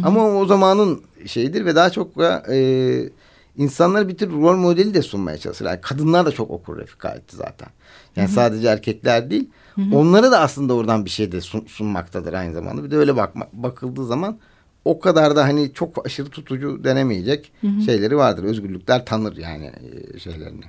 Ama 0.03 0.27
o 0.27 0.45
zamanın 0.45 1.01
şeyidir 1.25 1.65
ve 1.65 1.75
daha 1.75 1.89
çok 1.89 2.11
e, 2.51 3.09
insanlara 3.57 4.07
bir 4.07 4.17
tür 4.17 4.31
rol 4.31 4.57
modeli 4.57 4.93
de 4.93 5.01
sunmaya 5.01 5.37
çalışır. 5.37 5.65
Yani 5.65 5.81
kadınlar 5.81 6.25
da 6.25 6.31
çok 6.31 6.51
okur 6.51 6.77
Refika 6.77 7.09
etti 7.09 7.35
zaten. 7.35 7.67
Yani 8.15 8.27
Hı 8.27 8.31
-hı. 8.31 8.35
sadece 8.35 8.67
erkekler 8.67 9.29
değil. 9.29 9.49
Hı 9.75 9.81
-hı. 9.81 9.95
Onlara 9.95 10.31
da 10.31 10.39
aslında 10.39 10.73
oradan 10.73 11.05
bir 11.05 11.09
şey 11.09 11.31
de 11.31 11.41
sun, 11.41 11.65
sunmaktadır 11.67 12.33
aynı 12.33 12.53
zamanda. 12.53 12.83
Bir 12.83 12.91
de 12.91 12.97
öyle 12.97 13.15
bakma, 13.15 13.47
bakıldığı 13.53 14.05
zaman 14.05 14.37
o 14.85 14.99
kadar 14.99 15.35
da 15.35 15.43
hani 15.43 15.73
çok 15.73 16.05
aşırı 16.05 16.29
tutucu 16.29 16.83
denemeyecek 16.83 17.51
Hı 17.61 17.67
-hı. 17.67 17.85
şeyleri 17.85 18.17
vardır. 18.17 18.43
Özgürlükler 18.43 19.05
tanır 19.05 19.37
yani 19.37 19.71
e, 20.15 20.19
şeylerini. 20.19 20.65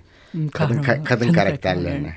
Kadın, 0.52 0.82
ka, 0.82 1.04
kadın 1.04 1.32
karakterlerini. 1.32 2.12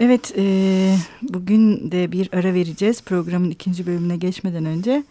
Evet, 0.00 0.32
e, 0.36 0.94
bugün 1.22 1.90
de 1.90 2.12
bir 2.12 2.28
ara 2.32 2.54
vereceğiz. 2.54 3.02
Programın 3.02 3.50
ikinci 3.50 3.86
bölümüne 3.86 4.16
geçmeden 4.16 4.64
önce 4.64 5.04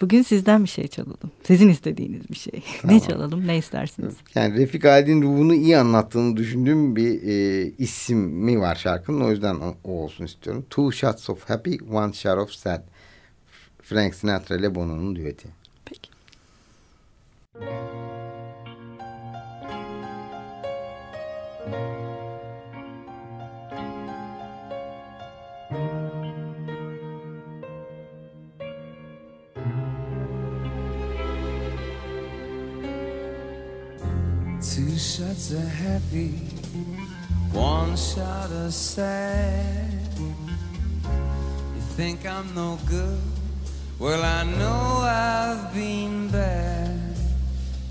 Bugün 0.00 0.22
sizden 0.22 0.64
bir 0.64 0.68
şey 0.68 0.88
çalalım. 0.88 1.30
Sizin 1.42 1.68
istediğiniz 1.68 2.30
bir 2.30 2.36
şey. 2.36 2.62
Tamam. 2.82 2.96
Ne 2.96 3.00
çalalım, 3.00 3.46
ne 3.46 3.58
istersiniz? 3.58 4.14
Yani 4.34 4.58
Refik 4.58 4.84
Halid'in 4.84 5.22
ruhunu 5.22 5.54
iyi 5.54 5.78
anlattığını 5.78 6.36
düşündüğüm 6.36 6.96
bir 6.96 7.22
e, 7.22 7.70
ismi 7.78 8.60
var 8.60 8.74
şarkının. 8.74 9.20
O 9.20 9.30
yüzden 9.30 9.54
o, 9.54 9.74
o 9.84 9.90
olsun 9.90 10.24
istiyorum. 10.24 10.66
Two 10.70 10.92
Shots 10.92 11.30
of 11.30 11.50
Happy, 11.50 11.76
One 11.92 12.12
Shot 12.12 12.38
of 12.38 12.50
Sad. 12.50 12.82
Frank 13.82 14.14
Sinatra 14.14 14.56
ile 14.56 14.74
Bono'nun 14.74 15.16
düeti. 15.16 15.48
Peki. 15.84 16.10
Two 34.74 34.98
shots 34.98 35.52
are 35.52 35.60
happy, 35.60 36.32
one 37.52 37.96
shot 37.96 38.50
of 38.50 38.74
sad. 38.74 40.02
You 40.18 41.80
think 41.96 42.26
I'm 42.26 42.54
no 42.54 42.78
good? 42.86 43.20
Well, 43.98 44.22
I 44.22 44.44
know 44.44 45.00
I've 45.02 45.72
been 45.72 46.28
bad. 46.28 47.16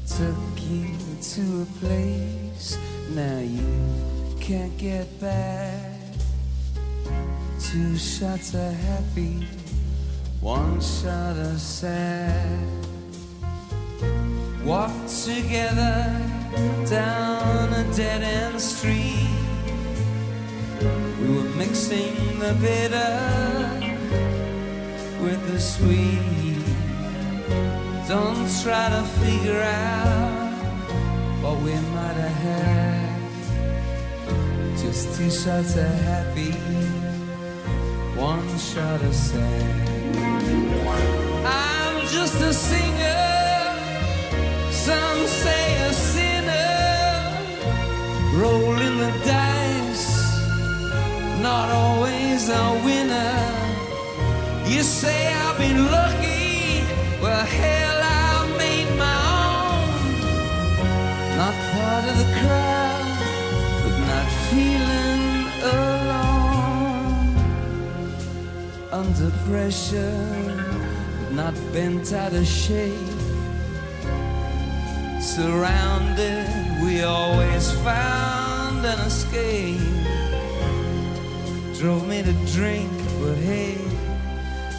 Took 0.06 0.36
you 0.70 0.90
to 1.22 1.62
a 1.64 1.66
place 1.80 2.78
now 3.16 3.40
you 3.40 4.38
can't 4.40 4.78
get 4.78 5.08
back. 5.20 6.00
Two 7.60 7.98
shots 7.98 8.54
are 8.54 8.72
happy, 8.72 9.48
one 10.42 10.80
shot 10.82 11.38
of 11.38 11.60
sad. 11.60 12.68
Walk 14.64 14.92
together 15.08 16.35
down 16.90 17.74
a 17.74 17.84
dead 17.96 18.22
end 18.24 18.62
street. 18.62 19.30
We 21.20 21.28
were 21.36 21.50
mixing 21.56 22.40
the 22.40 22.54
bitter 22.62 23.16
with 25.22 25.42
the 25.52 25.60
sweet. 25.60 26.64
Don't 28.08 28.48
try 28.62 28.90
to 28.90 29.04
figure 29.22 29.62
out 29.62 30.54
what 31.42 31.58
we 31.62 31.74
might 31.96 32.18
have 32.26 32.40
had. 32.50 33.20
Just 34.78 35.18
two 35.18 35.32
shots 35.32 35.76
of 35.76 35.92
happy, 36.10 36.52
one 38.16 38.48
shot 38.58 39.02
of 39.02 39.16
sad. 39.16 40.16
I'm 41.46 42.02
just 42.08 42.40
a 42.42 42.54
singer, 42.54 43.24
some 44.72 45.28
say 45.28 45.55
rolling 48.38 48.98
the 48.98 49.12
dice, 49.24 50.08
not 51.42 51.70
always 51.70 52.50
a 52.50 52.82
winner. 52.84 53.40
You 54.68 54.82
say 54.84 55.34
I've 55.34 55.58
been 55.58 55.86
lucky, 55.92 56.84
well, 57.22 57.46
hell, 57.46 58.00
I 58.04 58.58
made 58.58 58.92
my 58.98 59.18
own. 59.40 59.90
Not 61.38 61.56
part 61.74 62.04
of 62.12 62.16
the 62.22 62.30
crowd, 62.40 63.18
but 63.84 63.96
not 64.12 64.28
feeling 64.50 65.26
alone. 65.74 67.28
Under 68.92 69.30
pressure, 69.50 70.18
but 71.20 71.32
not 71.42 71.56
bent 71.72 72.12
out 72.12 72.34
of 72.34 72.46
shape. 72.46 73.15
Surrounded, 75.26 76.48
we 76.84 77.02
always 77.02 77.72
found 77.82 78.86
an 78.86 79.00
escape. 79.00 79.82
Drove 81.80 82.08
me 82.08 82.22
to 82.22 82.32
drink, 82.54 82.92
but 83.20 83.36
hey, 83.36 83.76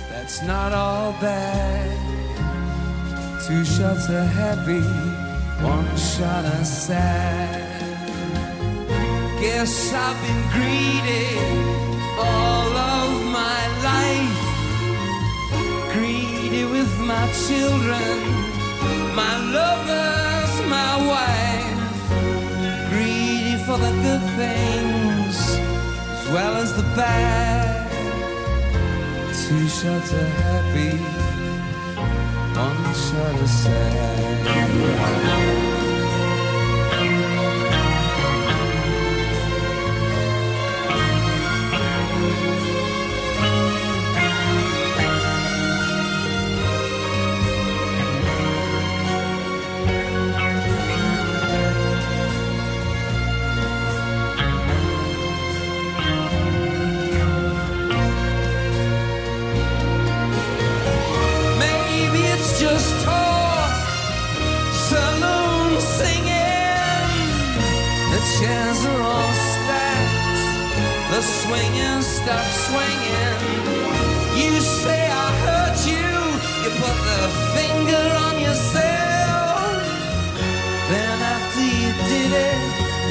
that's 0.09 0.43
not 0.43 0.73
all 0.73 1.13
bad. 1.21 1.91
Two 3.47 3.65
shots 3.65 4.09
are 4.09 4.25
happy, 4.25 4.81
one 5.63 5.85
shot 5.97 6.45
of 6.45 6.65
sad. 6.65 7.61
Guess 9.41 9.93
I've 9.93 10.17
been 10.23 10.43
greedy 10.57 11.27
all 12.19 12.73
of 12.95 13.11
my 13.41 13.61
life. 13.91 14.41
Greedy 15.93 16.65
with 16.65 16.93
my 17.01 17.27
children, 17.47 18.09
my 19.15 19.35
lovers, 19.53 20.36
my 20.69 20.97
wife. 21.13 22.11
Greedy 22.91 23.57
for 23.65 23.79
the 23.79 23.93
good 24.07 24.25
things 24.41 25.37
as 26.15 26.29
well 26.33 26.57
as 26.57 26.75
the 26.77 26.83
bad. 26.95 27.91
Two 29.47 29.69
shots 29.69 30.13
of 30.13 30.27
happy, 30.43 30.97
one 32.57 32.95
shot 32.95 33.41
of 33.41 33.49
sad. 33.49 34.57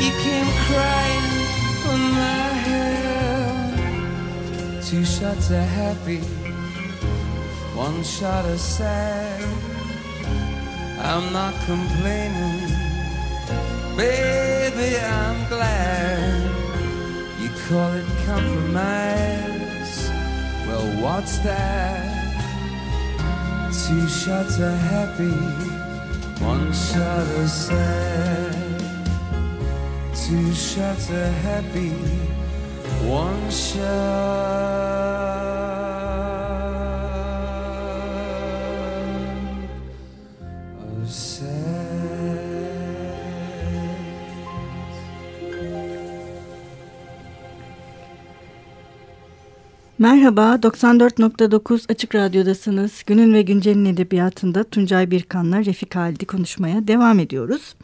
You 0.05 0.13
came 0.25 0.49
crying 0.67 1.29
for 1.81 1.97
my 2.21 2.47
help. 2.69 3.73
Two 4.85 5.03
shots 5.03 5.51
are 5.51 5.69
happy 5.81 6.21
one 7.75 8.03
shot 8.03 8.45
is 8.45 8.61
sad. 8.61 9.41
I'm 10.97 11.33
not 11.33 11.53
complaining, 11.65 12.69
baby. 13.97 14.97
I'm 14.97 15.47
glad 15.49 16.41
you 17.41 17.49
call 17.67 17.91
it 17.91 18.05
compromise. 18.25 20.09
Well, 20.65 20.87
what's 21.03 21.37
that? 21.39 22.13
Two 23.85 24.07
shots 24.07 24.57
are 24.61 24.77
happy, 24.95 25.35
one 26.41 26.71
shot 26.71 27.27
is 27.43 27.51
sad. 27.51 28.64
Two 30.27 30.51
shots 30.55 31.11
of 31.11 31.31
happy, 31.43 31.91
one 33.07 33.51
shot 33.51 35.24
Merhaba, 49.99 50.55
94.9 50.55 51.91
Açık 51.91 52.15
Radyo'dasınız. 52.15 53.03
Günün 53.05 53.33
ve 53.33 53.41
Güncel'in 53.41 53.85
edebiyatında 53.85 54.63
Tuncay 54.63 55.11
Birkan'la 55.11 55.65
Refik 55.65 55.95
Halidi 55.95 56.25
konuşmaya 56.25 56.87
devam 56.87 57.19
ediyoruz. 57.19 57.75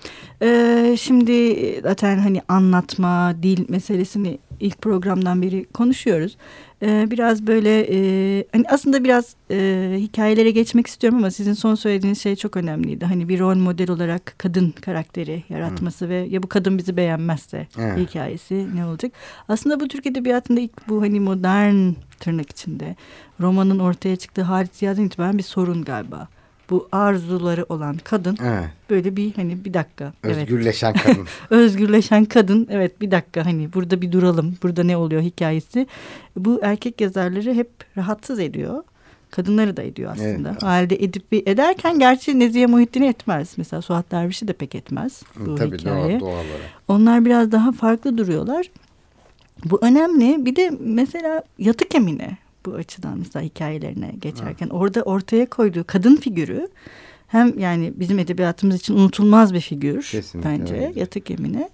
Ee, 0.41 0.95
şimdi 0.99 1.55
zaten 1.83 2.17
hani 2.17 2.41
anlatma, 2.47 3.35
dil 3.43 3.65
meselesini 3.69 4.39
ilk 4.59 4.81
programdan 4.81 5.41
beri 5.41 5.65
konuşuyoruz. 5.65 6.37
Ee, 6.83 7.07
biraz 7.11 7.47
böyle 7.47 7.87
e, 7.89 7.97
hani 8.51 8.65
aslında 8.69 9.03
biraz 9.03 9.35
e, 9.51 9.95
hikayelere 9.97 10.51
geçmek 10.51 10.87
istiyorum 10.87 11.17
ama 11.17 11.31
sizin 11.31 11.53
son 11.53 11.75
söylediğiniz 11.75 12.21
şey 12.21 12.35
çok 12.35 12.57
önemliydi. 12.57 13.05
Hani 13.05 13.29
bir 13.29 13.39
rol 13.39 13.55
model 13.55 13.89
olarak 13.89 14.33
kadın 14.37 14.71
karakteri 14.71 15.43
yaratması 15.49 16.09
ve 16.09 16.15
ya 16.15 16.43
bu 16.43 16.47
kadın 16.47 16.77
bizi 16.77 16.97
beğenmezse 16.97 17.67
Evet. 17.77 17.97
hikayesi 17.97 18.75
ne 18.75 18.85
olacak? 18.85 19.11
Aslında 19.47 19.79
bu 19.79 19.87
Türk 19.87 20.05
Edebiyatı'nda 20.05 20.59
ilk 20.59 20.89
bu 20.89 21.01
hani 21.01 21.19
modern 21.19 21.91
tırnak 22.19 22.49
içinde 22.51 22.95
romanın 23.39 23.79
ortaya 23.79 24.15
çıktığı 24.15 24.41
Halit 24.41 24.75
Ziya'dan 24.75 25.05
itibaren 25.05 25.37
bir 25.37 25.43
sorun 25.43 25.83
galiba. 25.83 26.27
Bu 26.71 26.87
arzuları 26.91 27.65
olan 27.69 27.97
kadın 28.03 28.37
Evet. 28.43 28.69
böyle 28.89 29.15
bir 29.15 29.33
hani 29.35 29.65
bir 29.65 29.73
dakika. 29.73 30.13
Evet. 30.23 30.37
Özgürleşen 30.37 30.93
kadın. 30.93 31.27
Özgürleşen 31.49 32.25
kadın 32.25 32.67
evet 32.69 33.01
bir 33.01 33.11
dakika 33.11 33.45
hani 33.45 33.73
burada 33.73 34.01
bir 34.01 34.11
duralım 34.11 34.55
burada 34.63 34.83
ne 34.83 34.97
oluyor 34.97 35.21
hikayesi. 35.21 35.87
Bu 36.37 36.59
erkek 36.63 37.01
yazarları 37.01 37.53
hep 37.53 37.69
rahatsız 37.97 38.39
ediyor. 38.39 38.83
kadınları 39.31 39.77
da 39.77 39.81
ediyor 39.81 40.11
aslında. 40.11 40.49
Evet. 40.49 40.63
Halde 40.63 40.95
edip 40.95 41.33
ederken 41.33 41.99
gerçi 41.99 42.39
Nezihe 42.39 42.65
Muhittin'i 42.65 43.07
etmez. 43.07 43.53
Mesela 43.57 43.81
Suat 43.81 44.11
Derviş'i 44.11 44.47
de 44.47 44.53
pek 44.53 44.75
etmez 44.75 45.23
bu 45.39 45.55
Tabii 45.55 45.77
hikaye. 45.77 46.19
doğal, 46.19 46.29
olarak. 46.29 46.45
Onlar 46.87 47.25
biraz 47.25 47.51
daha 47.51 47.71
farklı 47.71 48.17
duruyorlar. 48.17 48.71
Bu 49.65 49.79
önemli. 49.81 50.45
Bir 50.45 50.55
de 50.55 50.71
mesela 50.79 51.43
yatık 51.57 51.95
emine 51.95 52.37
bu 52.65 52.73
açıdan 52.73 53.17
mesela 53.17 53.45
hikayelerine 53.45 54.11
geçerken 54.19 54.67
orada 54.69 55.01
ortaya 55.01 55.45
koyduğu 55.49 55.83
kadın 55.87 56.15
figürü 56.15 56.67
hem 57.27 57.59
yani 57.59 57.93
bizim 57.95 58.19
edebiyatımız 58.19 58.75
için 58.75 58.93
unutulmaz 58.95 59.53
bir 59.53 59.61
figür 59.61 60.01
Kesinlikle 60.11 60.49
bence 60.49 60.73
öyle. 60.73 60.91
yatık 60.99 61.31
emine. 61.31 61.69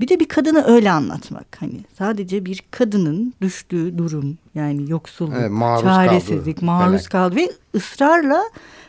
Bir 0.00 0.08
de 0.08 0.20
bir 0.20 0.28
kadını 0.28 0.64
öyle 0.66 0.90
anlatmak 0.90 1.46
hani 1.60 1.80
sadece 1.98 2.44
bir 2.44 2.62
kadının 2.70 3.34
düştüğü 3.40 3.98
durum 3.98 4.38
yani 4.54 4.90
yoksulluk, 4.90 5.34
Evet, 5.40 5.50
maruz 5.50 5.82
çaresizlik, 5.82 6.56
kaldığı 6.56 6.66
maruz 6.66 6.90
felaket. 6.90 7.08
kaldı 7.08 7.36
ve 7.36 7.50
ısrarla 7.74 8.42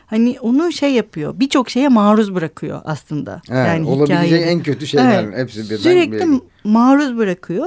hani 0.06 0.36
onu 0.40 0.72
şey 0.72 0.92
yapıyor 0.92 1.34
birçok 1.40 1.70
şeye 1.70 1.88
maruz 1.88 2.34
bırakıyor 2.34 2.80
aslında. 2.84 3.40
Evet, 3.50 3.66
yani 3.68 3.86
olabilecek 3.88 4.26
hikayede. 4.26 4.50
en 4.50 4.62
kötü 4.62 4.86
şeyler 4.86 5.32
hepsi 5.32 5.64
birden 5.64 5.76
Sürekli 5.76 6.12
bir- 6.32 6.40
maruz 6.70 7.16
bırakıyor. 7.16 7.66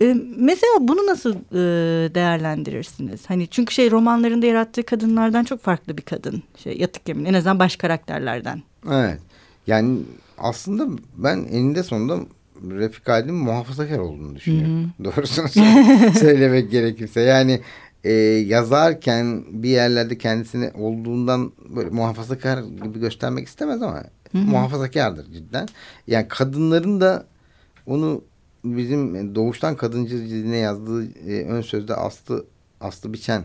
Ee, 0.00 0.16
mesela 0.36 0.72
bunu 0.80 1.06
nasıl 1.06 1.34
e, 1.34 1.58
değerlendirirsiniz? 2.14 3.20
Hani 3.30 3.48
çünkü 3.48 3.74
şey 3.74 3.90
romanlarında 3.90 4.46
yarattığı 4.46 4.82
kadınlardan 4.82 5.44
çok 5.44 5.60
farklı 5.60 5.96
bir 5.96 6.02
kadın. 6.02 6.42
Şey 6.56 6.78
yatık 6.78 7.08
yemin 7.08 7.24
en 7.24 7.34
azından 7.34 7.58
baş 7.58 7.76
karakterlerden. 7.76 8.62
Evet. 8.90 9.18
Yani 9.66 9.98
aslında 10.38 10.88
ben 11.16 11.36
eninde 11.36 11.82
sonunda 11.82 12.18
Refik 12.70 13.08
Halid'in 13.08 13.34
muhafazakar 13.34 13.98
olduğunu 13.98 14.36
düşünüyorum. 14.36 14.92
Doğrusunu 15.04 15.46
sö- 15.46 16.12
söylemek 16.18 16.70
gerekirse. 16.70 17.20
Yani 17.20 17.60
e, 18.04 18.12
yazarken 18.12 19.44
bir 19.50 19.68
yerlerde 19.68 20.18
kendisini 20.18 20.70
olduğundan 20.74 21.52
böyle 21.76 21.90
muhafazakar 21.90 22.62
gibi 22.84 23.00
göstermek 23.00 23.48
istemez 23.48 23.82
ama 23.82 24.02
muhafazakardır 24.32 25.32
cidden. 25.32 25.68
Yani 26.06 26.28
kadınların 26.28 27.00
da 27.00 27.26
onu 27.86 28.22
bizim 28.64 29.34
doğuştan 29.34 29.76
kadıncı 29.76 30.18
diline 30.18 30.56
yazdığı 30.56 31.04
e, 31.04 31.44
ön 31.44 31.60
sözde 31.60 31.94
Aslı 31.94 32.44
Aslı 32.80 33.12
Biçen 33.12 33.42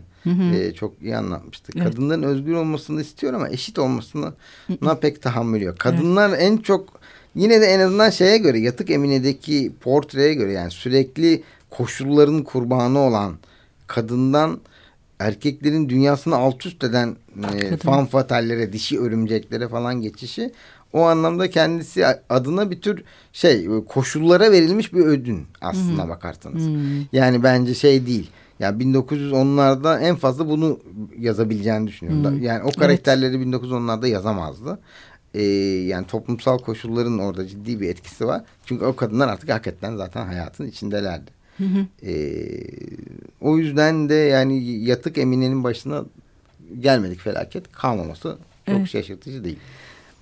e, 0.54 0.74
çok 0.74 1.02
iyi 1.02 1.18
anlatmıştı. 1.18 1.72
Evet. 1.76 1.86
Kadınların 1.86 2.24
özgür 2.24 2.54
olmasını 2.54 3.02
istiyor 3.02 3.34
ama 3.34 3.50
eşit 3.50 3.80
olmasını 3.80 4.34
buna 4.82 4.96
pek 4.96 5.22
tahammül 5.22 5.62
yok. 5.62 5.80
Kadınlar 5.80 6.40
en 6.40 6.58
çok 6.58 7.00
yine 7.36 7.62
de 7.62 7.66
en 7.66 7.80
azından 7.80 8.10
şeye 8.10 8.38
göre 8.38 8.60
yatık 8.60 8.90
Emine'deki 8.90 9.72
portreye 9.82 10.34
göre 10.34 10.52
yani 10.52 10.72
sürekli 10.72 11.44
koşulların 11.70 12.44
kurbanı 12.44 13.00
olan 13.00 13.38
kadından 13.88 14.60
erkeklerin 15.20 15.90
dünyasını 15.90 16.36
alt 16.36 16.66
üst 16.66 16.84
eden 16.84 17.16
e, 17.54 17.60
Kadın. 17.60 17.76
fan 17.76 18.06
fatallere, 18.06 18.74
dişi 18.74 19.00
örümceklere 19.00 19.68
falan 19.68 20.02
geçişi 20.02 20.52
o 20.94 21.02
anlamda 21.02 21.50
kendisi 21.50 22.06
adına 22.30 22.72
bir 22.72 22.82
tür 22.82 23.04
şey 23.34 23.68
koşullara 23.90 24.52
verilmiş 24.52 24.94
bir 24.94 25.00
ödün 25.06 25.46
aslına 25.62 26.10
bakarsanız. 26.10 26.64
Yani 27.12 27.44
bence 27.44 27.74
şey 27.74 28.06
değil. 28.06 28.30
Ya 28.60 28.70
1910'larda 28.70 30.00
en 30.00 30.16
fazla 30.16 30.50
bunu 30.50 30.80
yazabileceğini 31.20 31.88
düşünüyorum. 31.88 32.24
Da- 32.24 32.46
Yani 32.46 32.64
o 32.64 32.72
karakterleri 32.72 33.36
1910'larda 33.38 34.08
yazamazdı. 34.08 34.80
Ee, 35.34 35.42
yani 35.88 36.08
toplumsal 36.08 36.58
koşulların 36.58 37.20
orada 37.20 37.48
ciddi 37.48 37.80
bir 37.82 37.90
etkisi 37.90 38.26
var. 38.28 38.42
Çünkü 38.66 38.86
o 38.86 38.96
kadınlar 38.96 39.28
artık 39.28 39.50
hakikaten 39.50 39.98
zaten 39.98 40.26
hayatın 40.26 40.68
içindelerdi. 40.68 41.32
Ee, 42.06 42.14
o 43.42 43.58
yüzden 43.58 44.10
de 44.10 44.14
yani 44.14 44.64
yatık 44.84 45.18
Emine'nin 45.18 45.64
başına 45.64 46.04
gelmedik 46.80 47.20
felaket 47.20 47.72
kalmaması 47.72 48.38
çok 48.66 48.76
Evet. 48.78 48.88
şaşırtıcı 48.90 49.44
değil. 49.44 49.60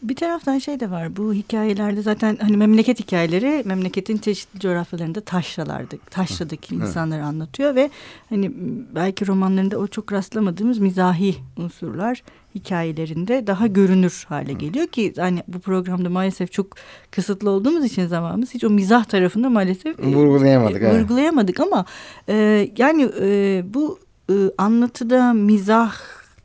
Bir 0.01 0.15
taraftan 0.15 0.58
şey 0.58 0.79
de 0.79 0.91
var 0.91 1.17
bu 1.17 1.34
hikayelerde 1.34 2.01
zaten 2.01 2.38
hani 2.41 2.58
memleket 2.58 3.00
hikayeleri 3.00 3.63
memleketin 3.65 4.17
çeşitli 4.17 4.60
coğrafyalarında 4.60 5.22
taşralardı. 5.22 5.98
Taşradaki 6.10 6.75
insanları 6.75 7.24
anlatıyor 7.24 7.75
ve 7.75 7.89
hani 8.29 8.51
belki 8.96 9.27
romanlarında 9.27 9.77
o 9.77 9.87
çok 9.87 10.14
rastlamadığımız 10.14 10.79
mizahi 10.79 11.35
unsurlar 11.57 12.24
hikayelerinde 12.55 13.48
daha 13.48 13.68
görünür 13.68 14.25
hale 14.27 14.53
geliyor 14.53 14.87
ki 14.87 15.14
hani 15.18 15.44
bu 15.48 15.59
programda 15.59 16.09
maalesef 16.09 16.51
çok 16.51 16.68
kısıtlı 17.11 17.50
olduğumuz 17.50 17.85
için 17.85 18.07
zamanımız 18.07 18.53
hiç 18.53 18.64
o 18.64 18.70
mizah 18.70 19.03
tarafında 19.03 19.50
maalesef 19.50 20.00
e, 20.00 20.03
Vurgulayamadık, 20.03 20.81
e, 20.81 20.85
evet. 20.85 21.01
vurgulayamadık 21.01 21.59
ama 21.59 21.85
e, 22.29 22.68
yani 22.77 23.09
e, 23.22 23.64
bu 23.74 24.00
e, 24.29 24.33
anlatıda 24.57 25.33
mizah 25.33 25.94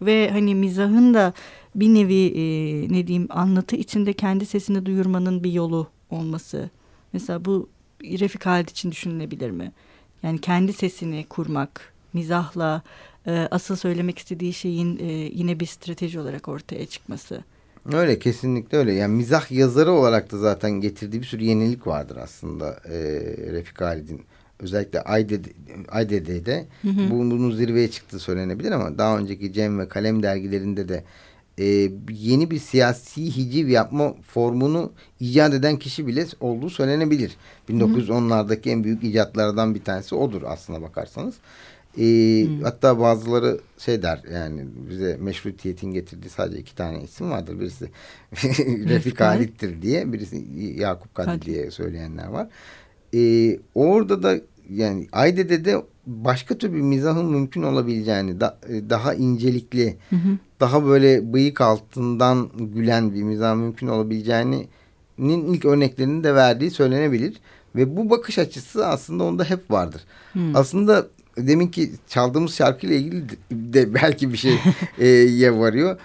ve 0.02 0.30
hani 0.30 0.54
mizahın 0.54 1.14
da 1.14 1.32
bir 1.80 1.94
nevi 1.94 2.26
e, 2.26 2.42
ne 2.92 3.06
diyeyim 3.06 3.26
anlatı 3.30 3.76
içinde 3.76 4.12
kendi 4.12 4.46
sesini 4.46 4.86
duyurmanın 4.86 5.44
bir 5.44 5.52
yolu 5.52 5.86
olması. 6.10 6.70
Mesela 7.12 7.44
bu 7.44 7.68
Refik 8.02 8.46
Halit 8.46 8.70
için 8.70 8.90
düşünülebilir 8.90 9.50
mi? 9.50 9.72
Yani 10.22 10.40
kendi 10.40 10.72
sesini 10.72 11.26
kurmak, 11.28 11.92
mizahla 12.12 12.82
e, 13.26 13.48
asıl 13.50 13.76
söylemek 13.76 14.18
istediği 14.18 14.52
şeyin 14.52 14.98
e, 14.98 15.12
yine 15.12 15.60
bir 15.60 15.66
strateji 15.66 16.20
olarak 16.20 16.48
ortaya 16.48 16.86
çıkması. 16.86 17.44
Öyle 17.92 18.18
kesinlikle 18.18 18.78
öyle. 18.78 18.92
Yani 18.92 19.16
mizah 19.16 19.52
yazarı 19.52 19.92
olarak 19.92 20.32
da 20.32 20.38
zaten 20.38 20.70
getirdiği 20.70 21.20
bir 21.20 21.26
sürü 21.26 21.44
yenilik 21.44 21.86
vardır 21.86 22.16
aslında 22.16 22.80
e, 22.84 22.98
Refik 23.52 23.80
Halid'in. 23.80 24.20
Özellikle 24.60 25.00
Aydede, 25.00 25.48
Aydede'de 25.88 26.66
bu, 26.84 27.10
bunun 27.10 27.50
zirveye 27.50 27.90
çıktığı 27.90 28.18
söylenebilir 28.18 28.70
ama 28.72 28.98
daha 28.98 29.18
önceki 29.18 29.52
Cem 29.52 29.78
ve 29.78 29.88
Kalem 29.88 30.22
dergilerinde 30.22 30.88
de 30.88 31.04
e, 31.58 31.64
yeni 32.12 32.50
bir 32.50 32.58
siyasi 32.58 33.36
hiciv 33.36 33.68
yapma 33.68 34.14
formunu 34.22 34.92
icat 35.20 35.54
eden 35.54 35.76
kişi 35.78 36.06
bile 36.06 36.26
olduğu 36.40 36.70
söylenebilir. 36.70 37.36
1910'lardaki 37.68 38.70
en 38.70 38.84
büyük 38.84 39.04
icatlardan 39.04 39.74
bir 39.74 39.84
tanesi 39.84 40.14
odur 40.14 40.42
aslına 40.46 40.82
bakarsanız. 40.82 41.34
E, 42.00 42.46
Hatta 42.62 43.00
bazıları 43.00 43.60
şey 43.78 44.02
der 44.02 44.20
yani 44.32 44.64
bize 44.90 45.16
meşrutiyetin 45.20 45.92
getirdiği 45.92 46.28
sadece 46.28 46.58
iki 46.58 46.74
tane 46.74 47.02
isim 47.02 47.30
vardır. 47.30 47.60
Birisi 47.60 47.90
Refik 48.88 49.20
Halit'tir 49.20 49.82
diye 49.82 50.12
birisi 50.12 50.44
Yakup 50.76 51.14
Kadri. 51.14 51.42
diye 51.42 51.70
söyleyenler 51.70 52.26
var. 52.26 52.48
E, 53.14 53.58
orada 53.74 54.22
da 54.22 54.40
yani 54.70 55.08
Aydede'de 55.12 55.82
başka 56.06 56.58
tür 56.58 56.72
bir 56.72 56.80
mizahın 56.80 57.26
mümkün 57.26 57.62
olabileceğini 57.62 58.40
da, 58.40 58.58
e, 58.68 58.90
daha 58.90 59.14
incelikli 59.14 59.96
daha 60.60 60.86
böyle 60.86 61.32
bıyık 61.32 61.60
altından 61.60 62.48
gülen 62.58 63.14
bir 63.14 63.22
mizah 63.22 63.56
mümkün 63.56 63.86
olabileceğini 63.86 64.66
ilk 65.18 65.64
örneklerini 65.64 66.24
de 66.24 66.34
verdiği 66.34 66.70
söylenebilir. 66.70 67.36
Ve 67.76 67.96
bu 67.96 68.10
bakış 68.10 68.38
açısı 68.38 68.86
aslında 68.86 69.24
onda 69.24 69.44
hep 69.44 69.70
vardır. 69.70 70.02
Aslında 70.54 71.06
deminki 71.38 71.90
çaldığımız 72.08 72.54
şarkıyla 72.54 72.96
ilgili 72.96 73.24
de 73.50 73.94
belki 73.94 74.32
bir 74.32 74.38
şeye 74.96 75.58
varıyor. 75.58 75.98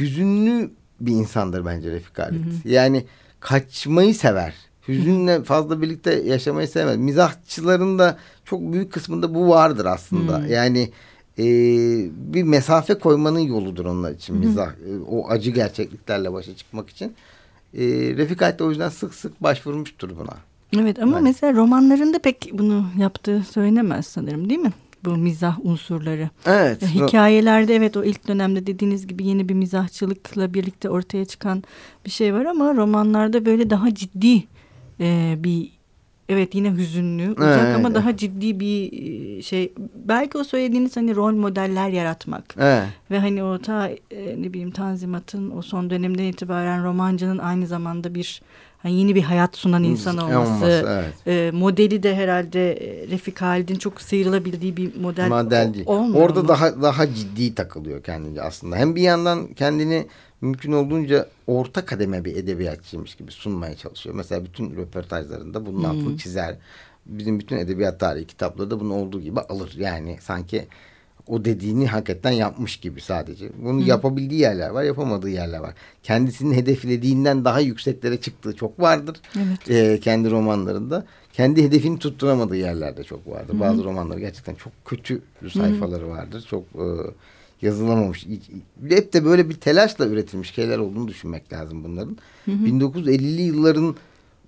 Hüzünlü 0.00 0.70
bir 1.00 1.12
insandır 1.12 1.64
bence 1.64 1.90
Refik 1.90 2.18
Halit. 2.18 2.40
Yani 2.64 3.04
kaçmayı 3.40 4.14
sever. 4.14 4.54
Hüzünle 4.98 5.42
fazla 5.42 5.82
birlikte 5.82 6.22
yaşamayı 6.22 6.68
sevmez. 6.68 6.96
Mizahçıların 6.96 7.98
da 7.98 8.18
çok 8.44 8.72
büyük 8.72 8.92
kısmında 8.92 9.34
bu 9.34 9.48
vardır 9.48 9.84
aslında. 9.84 10.46
Yani 10.46 10.90
e, 11.38 11.44
bir 12.32 12.42
mesafe 12.42 12.94
koymanın 12.94 13.38
yoludur 13.38 13.84
onlar 13.84 14.12
için 14.12 14.36
mizah. 14.36 14.68
E, 14.68 14.98
o 15.10 15.28
acı 15.28 15.50
gerçekliklerle 15.50 16.32
başa 16.32 16.56
çıkmak 16.56 16.90
için. 16.90 17.12
E, 17.74 17.82
Refik 18.16 18.42
Halit 18.42 18.58
de 18.58 18.64
o 18.64 18.70
yüzden 18.70 18.88
sık 18.88 19.14
sık 19.14 19.42
başvurmuştur 19.42 20.10
buna. 20.18 20.36
Evet 20.82 20.98
ama 20.98 21.16
Yani. 21.16 21.24
mesela 21.24 21.52
romanlarında 21.52 22.18
pek 22.18 22.50
bunu 22.52 22.86
yaptığı 22.98 23.42
söylenemez 23.50 24.06
sanırım 24.06 24.48
değil 24.48 24.60
mi? 24.60 24.72
Bu 25.04 25.16
mizah 25.16 25.58
unsurları. 25.64 26.30
Evet. 26.46 26.82
Hikayelerde 26.82 27.76
evet 27.76 27.96
o 27.96 28.04
ilk 28.04 28.28
dönemde 28.28 28.66
dediğiniz 28.66 29.06
gibi 29.06 29.26
yeni 29.26 29.48
bir 29.48 29.54
mizahçılıkla 29.54 30.54
birlikte 30.54 30.90
ortaya 30.90 31.24
çıkan 31.24 31.62
bir 32.06 32.10
şey 32.10 32.34
var 32.34 32.44
ama 32.44 32.74
romanlarda 32.74 33.46
böyle 33.46 33.70
daha 33.70 33.94
ciddi 33.94 34.44
e, 35.00 35.34
bir 35.38 35.70
evet 36.28 36.54
yine 36.54 36.70
hüzünlü 36.72 37.30
uzak 37.30 37.58
Evet. 37.64 37.74
ama 37.76 37.94
daha 37.94 38.16
ciddi 38.16 38.60
bir 38.60 38.92
e, 38.92 39.42
şey 39.42 39.72
belki 39.94 40.38
o 40.38 40.44
söylediğiniz 40.44 40.96
hani 40.96 41.16
rol 41.16 41.32
modeller 41.34 41.88
yaratmak 41.88 42.54
Evet. 42.58 42.88
ve 43.10 43.18
hani 43.18 43.42
o 43.42 43.58
ta 43.58 43.88
e, 43.88 44.42
ne 44.42 44.52
bileyim 44.52 44.70
Tanzimat'ın 44.70 45.50
o 45.56 45.62
son 45.62 45.90
dönemden 45.90 46.24
itibaren 46.24 46.84
romancının 46.84 47.38
aynı 47.38 47.66
zamanda 47.66 48.14
bir 48.14 48.42
hani 48.82 48.94
yeni 48.94 49.14
bir 49.14 49.22
hayat 49.22 49.56
sunan 49.56 49.84
insan 49.84 50.18
olması, 50.18 50.38
Olması, 50.40 50.86
evet. 51.26 51.26
e, 51.26 51.50
modeli 51.56 52.02
de 52.02 52.16
herhalde 52.16 52.72
e, 52.72 53.08
Refik 53.08 53.40
Halid'in 53.42 53.74
çok 53.74 54.00
sıyrılabildiği 54.00 54.76
bir 54.76 54.96
model 54.96 55.28
Modelci. 55.28 55.82
o- 55.86 55.94
olmuyor 55.96 56.24
Orada 56.24 56.42
mu? 56.42 56.48
daha 56.48 56.82
daha 56.82 57.14
ciddi 57.14 57.54
takılıyor 57.54 58.02
kendince 58.02 58.42
aslında. 58.42 58.76
Hem 58.76 58.96
bir 58.96 59.02
yandan 59.02 59.46
kendini 59.54 60.06
mümkün 60.40 60.72
olduğunca 60.72 61.26
orta 61.46 61.84
kademe 61.84 62.24
bir 62.24 62.36
edebiyatçıymış 62.36 63.14
gibi 63.14 63.32
sunmaya 63.32 63.76
çalışıyor. 63.76 64.14
Mesela 64.14 64.44
bütün 64.44 64.76
röportajlarında 64.76 65.66
bunun 65.66 65.84
altını 65.84 66.16
çizer. 66.18 66.56
Bizim 67.06 67.40
bütün 67.40 67.56
edebiyat 67.56 68.00
tarihi 68.00 68.26
kitapları 68.26 68.70
da 68.70 68.80
bunun 68.80 68.90
olduğu 68.90 69.20
gibi 69.20 69.40
alır. 69.40 69.74
Yani 69.78 70.16
sanki 70.20 70.66
o 71.30 71.44
dediğini 71.44 71.86
hakikaten 71.86 72.30
yapmış 72.30 72.76
gibi 72.76 73.00
sadece. 73.00 73.48
Bunu 73.62 73.82
Hı. 73.82 73.88
yapabildiği 73.88 74.40
yerler 74.40 74.70
var, 74.70 74.82
yapamadığı 74.82 75.28
yerler 75.28 75.58
var. 75.58 75.74
Kendisinin 76.02 76.54
hedeflediğinden 76.54 77.44
daha 77.44 77.60
yükseklere 77.60 78.20
çıktığı 78.20 78.56
çok 78.56 78.80
vardır. 78.80 79.16
Evet. 79.36 79.70
E, 79.70 80.00
kendi 80.00 80.30
romanlarında. 80.30 81.06
Kendi 81.32 81.64
hedefini 81.64 81.98
tutturamadığı 81.98 82.56
yerlerde 82.56 83.04
çok 83.04 83.30
vardır. 83.30 83.54
Hı. 83.54 83.60
Bazı 83.60 83.84
romanları 83.84 84.20
gerçekten 84.20 84.54
çok 84.54 84.72
kötü 84.84 85.22
sayfaları 85.52 86.04
Hı. 86.04 86.08
vardır. 86.08 86.46
Çok 86.50 86.62
e, 86.62 86.86
yazılamamış. 87.62 88.26
Hep 88.88 89.12
de 89.12 89.24
böyle 89.24 89.48
bir 89.48 89.54
telaşla 89.54 90.06
üretilmiş 90.06 90.54
şeyler 90.54 90.78
olduğunu 90.78 91.08
düşünmek 91.08 91.52
lazım 91.52 91.84
bunların. 91.84 92.16
Hı 92.44 92.50
hı. 92.50 92.66
1950'li 92.66 93.42
yılların 93.42 93.94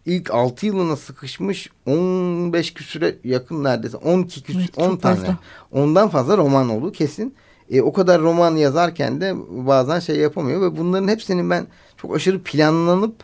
ilk 0.07 0.31
6 0.31 0.67
yılına 0.67 0.97
sıkışmış 0.97 1.71
15 1.87 2.75
küsüre 2.75 3.15
yakın 3.25 3.65
neredeyse 3.65 3.97
12 3.97 4.43
küsür 4.43 4.61
evet, 4.61 4.79
10 4.79 4.97
tane. 4.97 5.17
Fazla. 5.17 5.39
Ondan 5.73 6.09
fazla 6.09 6.37
roman 6.37 6.69
olduğu 6.69 6.93
kesin. 6.93 7.35
E, 7.71 7.83
o 7.83 7.93
kadar 7.93 8.21
roman 8.21 8.57
yazarken 8.57 9.21
de 9.21 9.35
bazen 9.51 10.01
şey 10.01 10.17
yapamıyor 10.17 10.61
ve 10.63 10.77
bunların 10.77 11.09
hepsinin 11.09 11.51
ben 11.51 11.67
çok 11.97 12.17
aşırı 12.17 12.43
planlanıp 12.43 13.15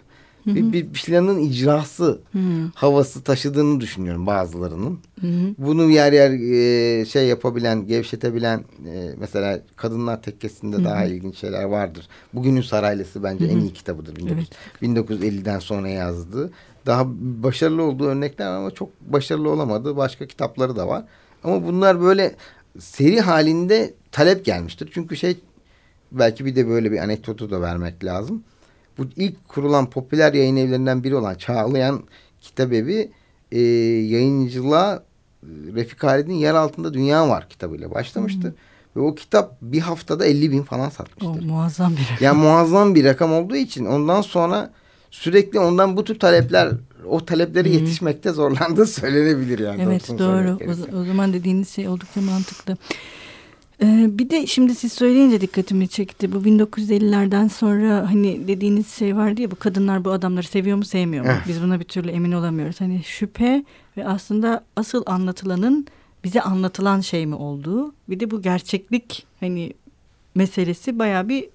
Hı 0.44 0.54
Bir, 0.54 0.72
bir 0.72 0.92
planın 0.92 1.38
icrası 1.38 2.20
hı 2.32 2.38
havası 2.74 3.22
taşıdığını 3.22 3.80
düşünüyorum 3.80 4.26
bazılarının. 4.26 4.98
Hı 5.20 5.26
hı. 5.26 5.54
Bunu 5.58 5.90
yer 5.90 6.12
yer 6.12 6.30
e, 6.30 7.04
şey 7.04 7.26
yapabilen, 7.26 7.86
gevşetebilen 7.86 8.64
e, 8.86 9.14
mesela 9.18 9.60
Kadınlar 9.76 10.22
Tekkesi'nde 10.22 10.76
hı 10.76 10.80
hı. 10.80 10.84
daha 10.84 11.04
ilginç 11.04 11.38
şeyler 11.38 11.64
vardır. 11.64 12.08
Bugünün 12.34 12.62
Saraylısı 12.62 13.22
bence 13.22 13.44
hı 13.44 13.48
hı. 13.48 13.52
en 13.52 13.60
iyi 13.60 13.72
kitabıdır. 13.72 14.22
19, 14.22 14.32
evet. 14.32 14.48
1950'den 14.82 15.58
sonra 15.58 15.88
yazdığı. 15.88 16.50
Daha 16.88 17.04
başarılı 17.42 17.82
olduğu 17.82 18.04
örnekler 18.04 18.46
ama 18.46 18.70
çok 18.70 19.00
başarılı 19.00 19.50
olamadı. 19.50 19.96
Başka 19.96 20.26
kitapları 20.26 20.76
da 20.76 20.88
var. 20.88 21.04
Ama 21.44 21.66
bunlar 21.66 22.00
böyle 22.00 22.34
seri 22.78 23.20
halinde 23.20 23.94
talep 24.12 24.44
gelmiştir. 24.44 24.90
Çünkü 24.94 25.16
şey 25.16 25.36
belki 26.12 26.44
bir 26.44 26.56
de 26.56 26.68
böyle 26.68 26.92
bir 26.92 26.98
anekdotu 26.98 27.50
da 27.50 27.60
vermek 27.60 28.04
lazım 28.04 28.42
bu 28.98 29.06
ilk 29.16 29.48
kurulan 29.48 29.90
popüler 29.90 30.32
yayın 30.32 30.56
evlerinden 30.56 31.04
biri 31.04 31.16
olan 31.16 31.34
Çağlayan 31.34 32.02
Kitabevi 32.40 33.10
e, 33.52 33.60
yayıncılığa 33.60 34.94
e, 34.94 35.46
Refik 35.74 36.02
Halid'in 36.02 36.34
Yer 36.34 36.54
Altında 36.54 36.94
Dünya 36.94 37.28
Var 37.28 37.48
kitabıyla 37.48 37.90
başlamıştı. 37.90 38.54
Ve 38.96 39.00
o 39.00 39.14
kitap 39.14 39.56
bir 39.62 39.80
haftada 39.80 40.26
50 40.26 40.50
bin 40.50 40.62
falan 40.62 40.88
satmıştır. 40.88 41.44
O, 41.44 41.46
muazzam 41.46 41.92
bir 41.92 42.02
rakam. 42.02 42.16
Yani 42.20 42.42
muazzam 42.42 42.94
bir 42.94 43.04
rakam 43.04 43.32
olduğu 43.32 43.56
için 43.56 43.84
ondan 43.84 44.20
sonra 44.20 44.70
sürekli 45.10 45.58
ondan 45.58 45.96
bu 45.96 46.04
tür 46.04 46.18
talepler 46.18 46.68
o 47.08 47.24
talepleri 47.24 47.74
yetişmekte 47.74 48.32
zorlandığı 48.32 48.86
söylenebilir 49.00 49.58
yani. 49.58 49.82
Evet 49.82 50.08
doğru. 50.08 50.58
O, 50.94 51.00
o 51.00 51.04
zaman 51.04 51.32
dediğiniz 51.32 51.68
şey 51.68 51.88
oldukça 51.88 52.20
mantıklı. 52.20 52.76
Ee, 53.82 54.06
bir 54.10 54.30
de 54.30 54.46
şimdi 54.46 54.74
siz 54.74 54.92
söyleyince 54.92 55.40
dikkatimi 55.40 55.88
çekti. 55.88 56.32
Bu 56.32 56.36
1950'lerden 56.36 57.48
sonra 57.48 58.10
hani 58.10 58.48
dediğiniz 58.48 58.88
şey 58.88 59.16
vardı 59.16 59.42
ya 59.42 59.50
bu 59.50 59.56
kadınlar 59.56 60.04
bu 60.04 60.10
adamları 60.10 60.46
seviyor 60.46 60.76
mu 60.76 60.84
sevmiyor 60.84 61.24
mu? 61.24 61.30
Biz 61.48 61.62
buna 61.62 61.80
bir 61.80 61.84
türlü 61.84 62.10
emin 62.10 62.32
olamıyoruz. 62.32 62.80
Hani 62.80 63.04
şüphe 63.04 63.64
ve 63.96 64.08
aslında 64.08 64.64
asıl 64.76 65.02
anlatılanın 65.06 65.86
bize 66.24 66.40
anlatılan 66.40 67.00
şey 67.00 67.26
mi 67.26 67.34
olduğu. 67.34 67.92
Bir 68.08 68.20
de 68.20 68.30
bu 68.30 68.42
gerçeklik 68.42 69.26
hani 69.40 69.72
meselesi 70.34 70.98
baya 70.98 71.28
bir 71.28 71.48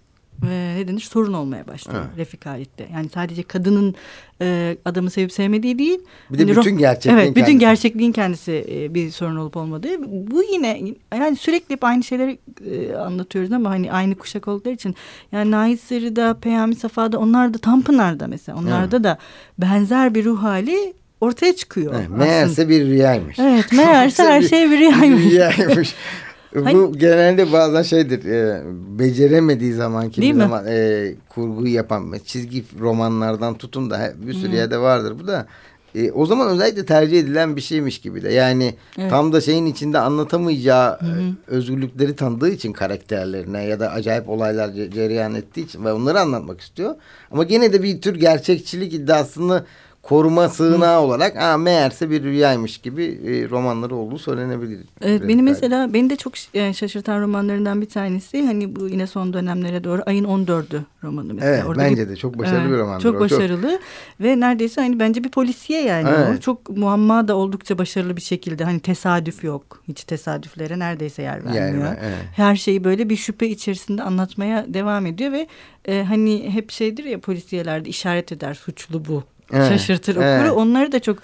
e, 0.49 0.75
ne 0.77 0.87
denir 0.87 0.99
sorun 0.99 1.33
olmaya 1.33 1.67
başlıyor 1.67 2.03
evet. 2.07 2.17
Refik 2.17 2.45
Halit'te. 2.45 2.87
Yani 2.93 3.09
sadece 3.09 3.43
kadının 3.43 3.95
e, 4.41 4.77
adamı 4.85 5.09
sevip 5.09 5.31
sevmediği 5.31 5.79
değil. 5.79 5.99
Bir 6.29 6.37
de 6.37 6.43
hani 6.43 6.57
bütün 6.57 6.77
gerçekliğin 6.77 7.17
Evet 7.17 7.29
bütün 7.29 7.45
kendisi. 7.45 7.59
gerçekliğin 7.59 8.11
kendisi 8.11 8.65
e, 8.71 8.93
bir 8.93 9.11
sorun 9.11 9.35
olup 9.35 9.57
olmadığı. 9.57 10.03
Bu 10.31 10.43
yine 10.43 10.81
yani 11.15 11.35
sürekli 11.35 11.73
hep 11.73 11.83
aynı 11.83 12.03
şeyleri 12.03 12.37
e, 12.71 12.95
anlatıyoruz 12.95 13.51
ama 13.51 13.69
hani 13.69 13.91
aynı 13.91 14.15
kuşak 14.15 14.47
oldukları 14.47 14.73
için. 14.73 14.95
Yani 15.31 15.51
Nahit 15.51 15.79
Sarı'da, 15.79 16.33
Peyami 16.41 16.75
Safa'da 16.75 17.19
onlar 17.19 17.53
da 17.53 17.57
Tanpınar'da 17.57 18.27
mesela 18.27 18.57
onlarda 18.57 18.95
evet. 18.95 19.03
da 19.03 19.17
benzer 19.57 20.15
bir 20.15 20.25
ruh 20.25 20.43
hali 20.43 20.93
ortaya 21.21 21.55
çıkıyor. 21.55 21.93
Evet, 21.97 22.09
meğerse 22.09 22.69
bir 22.69 22.85
rüyaymış. 22.85 23.39
Evet 23.39 23.71
meğerse 23.71 24.23
her 24.23 24.41
şey 24.41 24.71
bir 24.71 24.77
rüyaymış. 24.77 25.25
bir 25.25 25.31
rüyaymış. 25.31 25.95
Bu 26.55 26.65
hani... 26.65 26.97
genelde 26.97 27.51
bazen 27.51 27.81
şeydir 27.81 28.25
e, 28.25 28.61
beceremediği 28.99 29.73
zaman 29.73 30.09
kimi 30.09 30.35
zaman 30.35 30.65
e, 30.67 31.11
kurguyu 31.29 31.73
yapan 31.73 32.15
çizgi 32.25 32.63
romanlardan 32.79 33.57
tutun 33.57 33.89
da 33.89 34.13
bir 34.27 34.33
sürü 34.33 34.47
hmm. 34.47 34.55
yerde 34.55 34.77
vardır 34.77 35.15
bu 35.19 35.27
da. 35.27 35.47
E, 35.95 36.11
o 36.11 36.25
zaman 36.25 36.47
özellikle 36.47 36.85
tercih 36.85 37.19
edilen 37.19 37.55
bir 37.55 37.61
şeymiş 37.61 38.01
gibi 38.01 38.23
de. 38.23 38.33
Yani 38.33 38.75
evet. 38.97 39.09
tam 39.09 39.33
da 39.33 39.41
şeyin 39.41 39.65
içinde 39.65 39.99
anlatamayacağı 39.99 40.99
hı 40.99 41.33
özgürlükleri 41.47 42.15
tanıdığı 42.15 42.49
için 42.49 42.73
karakterlerine 42.73 43.63
ya 43.63 43.79
da 43.79 43.91
acayip 43.91 44.29
olaylar 44.29 44.73
cereyan 44.73 45.35
ettiği 45.35 45.65
için 45.65 45.85
ve 45.85 45.93
onları 45.93 46.19
anlatmak 46.19 46.61
istiyor. 46.61 46.95
Ama 47.31 47.43
gene 47.43 47.73
de 47.73 47.83
bir 47.83 48.01
tür 48.01 48.15
gerçekçilik 48.15 48.93
iddiasını 48.93 49.63
koruma 50.03 50.49
sığınağı 50.49 50.97
Hı. 50.97 51.05
olarak 51.05 51.41
ha, 51.41 51.57
meğerse 51.57 52.09
bir 52.09 52.23
rüyaymış 52.23 52.77
gibi 52.77 53.03
e, 53.03 53.49
romanları 53.49 53.95
olduğu 53.95 54.19
söylenebilir. 54.19 54.79
Evet 55.01 55.21
beni 55.27 55.41
mesela 55.41 55.93
beni 55.93 56.09
de 56.09 56.15
çok 56.15 56.33
e, 56.53 56.73
şaşırtan 56.73 57.21
romanlarından 57.21 57.81
bir 57.81 57.89
tanesi 57.89 58.45
hani 58.45 58.75
bu 58.75 58.87
yine 58.87 59.07
son 59.07 59.33
dönemlere 59.33 59.83
doğru 59.83 60.01
ayın 60.05 60.25
14'ü 60.25 60.81
romanı 61.03 61.33
mesela. 61.33 61.55
Evet 61.55 61.65
Orada 61.65 61.81
bence 61.81 62.05
bir, 62.05 62.09
de 62.09 62.15
çok 62.15 62.39
başarılı 62.39 62.71
bir 62.71 62.77
roman. 62.77 62.99
Çok 62.99 63.19
başarılı 63.19 63.71
çok... 63.71 63.81
ve 64.19 64.39
neredeyse 64.39 64.81
hani 64.81 64.99
bence 64.99 65.23
bir 65.23 65.31
polisiye 65.31 65.81
yani 65.81 66.09
evet. 66.09 66.37
o. 66.37 66.41
Çok 66.41 66.69
muamma 66.69 67.27
da 67.27 67.35
oldukça 67.35 67.77
başarılı 67.77 68.17
bir 68.17 68.21
şekilde 68.21 68.63
hani 68.63 68.79
tesadüf 68.79 69.43
yok. 69.43 69.83
Hiç 69.87 70.03
tesadüflere 70.03 70.79
neredeyse 70.79 71.21
yer 71.21 71.45
vermiyor. 71.45 71.85
Yer, 71.85 71.97
evet. 72.01 72.25
Her 72.35 72.55
şeyi 72.55 72.83
böyle 72.83 73.09
bir 73.09 73.15
şüphe 73.15 73.47
içerisinde 73.47 74.03
anlatmaya 74.03 74.65
devam 74.73 75.05
ediyor 75.05 75.31
ve 75.31 75.47
e, 75.85 76.03
hani 76.03 76.49
hep 76.53 76.71
şeydir 76.71 77.03
ya 77.03 77.19
polisiyelerde 77.19 77.89
işaret 77.89 78.31
eder 78.31 78.53
suçlu 78.53 79.05
bu 79.05 79.23
evet, 79.53 79.69
şaşırtır 79.69 80.15
okuru. 80.15 80.25
Evet. 80.25 80.51
Onları 80.51 80.91
da 80.91 80.99
çok 80.99 81.17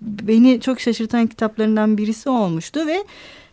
beni 0.00 0.60
çok 0.60 0.80
şaşırtan 0.80 1.26
kitaplarından 1.26 1.98
birisi 1.98 2.28
olmuştu 2.28 2.86
ve 2.86 3.04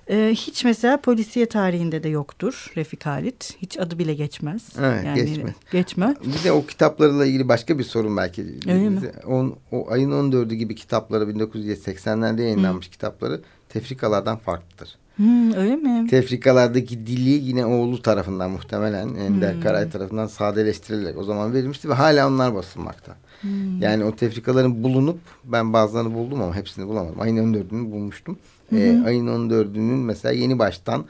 e, 0.09 0.31
hiç 0.33 0.63
mesela 0.65 1.01
polisiye 1.01 1.45
tarihinde 1.45 2.03
de 2.03 2.09
yoktur 2.09 2.71
Refik 2.75 3.05
Halit. 3.05 3.57
Hiç 3.61 3.77
adı 3.77 3.99
bile 3.99 4.13
geçmez. 4.13 4.63
Evet, 4.79 5.05
yani 5.05 5.25
geçmez. 5.25 5.53
Geçmez. 5.71 6.15
Bir 6.23 6.43
de 6.43 6.51
o 6.51 6.65
kitaplarla 6.65 7.25
ilgili 7.25 7.47
başka 7.47 7.79
bir 7.79 7.83
sorun 7.83 8.17
belki. 8.17 8.41
Öyle 8.67 8.89
mi? 8.89 8.99
On, 9.27 9.55
o 9.71 9.91
ayın 9.91 10.11
14'ü 10.11 10.53
gibi 10.53 10.75
kitapları 10.75 11.23
1980'lerde 11.23 12.41
yayınlanmış 12.41 12.87
Hı. 12.87 12.91
kitapları 12.91 13.41
tefrikalardan 13.69 14.37
farklıdır. 14.37 14.97
Hmm, 15.17 15.53
öyle 15.53 15.75
mi? 15.75 16.07
Tefrikalardaki 16.09 17.07
dili 17.07 17.29
yine 17.29 17.65
oğlu 17.65 18.01
tarafından 18.01 18.51
muhtemelen 18.51 19.15
Ender 19.15 19.53
hmm. 19.53 19.61
Karay 19.61 19.89
tarafından 19.89 20.27
sadeleştirilerek 20.27 21.17
o 21.17 21.23
zaman 21.23 21.53
verilmişti 21.53 21.89
ve 21.89 21.93
hala 21.93 22.27
onlar 22.27 22.55
basılmakta. 22.55 23.15
Hmm. 23.41 23.81
Yani 23.81 24.03
o 24.03 24.15
tefrikaların 24.15 24.83
bulunup 24.83 25.19
ben 25.43 25.73
bazılarını 25.73 26.13
buldum 26.13 26.41
ama 26.41 26.55
hepsini 26.55 26.87
bulamadım. 26.87 27.21
Ayın 27.21 27.53
14'ünü 27.53 27.91
bulmuştum. 27.91 28.37
Hmm. 28.69 28.77
Ee, 28.77 29.03
ayın 29.05 29.27
14'ünün 29.27 29.99
mesela 29.99 30.31
yeni 30.31 30.59
baştan 30.59 31.05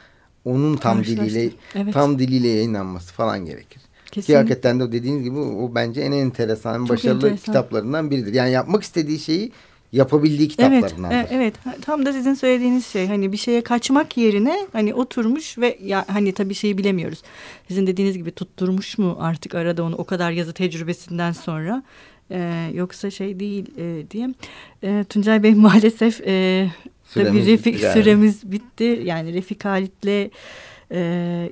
onun 0.46 0.78
tam 0.78 1.04
diliyle 1.04 1.50
evet. 1.76 1.94
tam 1.94 2.20
diliyle 2.20 2.48
yayınlanması 2.48 3.14
falan 3.14 3.46
gerekir. 3.46 3.82
Kesin. 4.12 4.28
Ki 4.28 4.38
hakikaten 4.38 4.80
de 4.80 4.92
dediğiniz 4.92 5.24
gibi 5.24 5.38
o, 5.38 5.66
o 5.66 5.76
bence 5.76 6.02
en 6.02 6.12
enteresan, 6.12 6.80
Çok 6.80 6.90
başarılı 6.90 7.18
enteresan. 7.18 7.46
kitaplarından 7.46 8.12
biridir. 8.12 8.34
Yani 8.34 8.52
yapmak 8.52 8.84
istediği 8.84 9.20
şeyi 9.20 9.52
yapabildiği 9.92 10.48
kitaplarından. 10.48 11.12
Evet, 11.12 11.28
evet, 11.32 11.54
tam 11.82 12.06
da 12.06 12.14
sizin 12.14 12.34
söylediğiniz 12.34 12.86
şey 12.88 13.08
hani 13.08 13.32
bir 13.32 13.38
şeye 13.38 13.62
kaçmak 13.62 14.18
yerine 14.18 14.68
hani 14.74 14.94
oturmuş 14.94 15.58
ve 15.58 15.78
ya 15.84 16.06
hani 16.08 16.32
tabii 16.32 16.54
şeyi 16.54 16.78
bilemiyoruz. 16.78 17.22
Sizin 17.68 17.88
dediğiniz 17.88 18.18
gibi 18.18 18.32
tutturmuş 18.32 18.98
mu 18.98 19.18
artık 19.20 19.56
arada 19.56 19.84
onu 19.84 19.96
o 19.96 20.04
kadar 20.04 20.32
yazı 20.32 20.54
tecrübesinden 20.54 21.32
sonra 21.32 21.84
e, 22.32 22.70
yoksa 22.74 23.12
şey 23.12 23.40
değil 23.40 23.66
e, 23.78 24.12
diye. 24.12 24.30
E, 24.84 25.06
Tuncay 25.10 25.44
Bey 25.44 25.56
maalesef 25.56 26.22
e, 26.28 26.68
süremiz, 27.06 27.44
tabii 27.44 27.52
Refik, 27.52 27.84
yani. 27.84 27.94
süremiz 27.94 28.52
bitti. 28.52 29.02
Yani 29.04 29.34
Refik 29.34 29.66
Halit'le 29.66 30.32
e, 30.92 31.50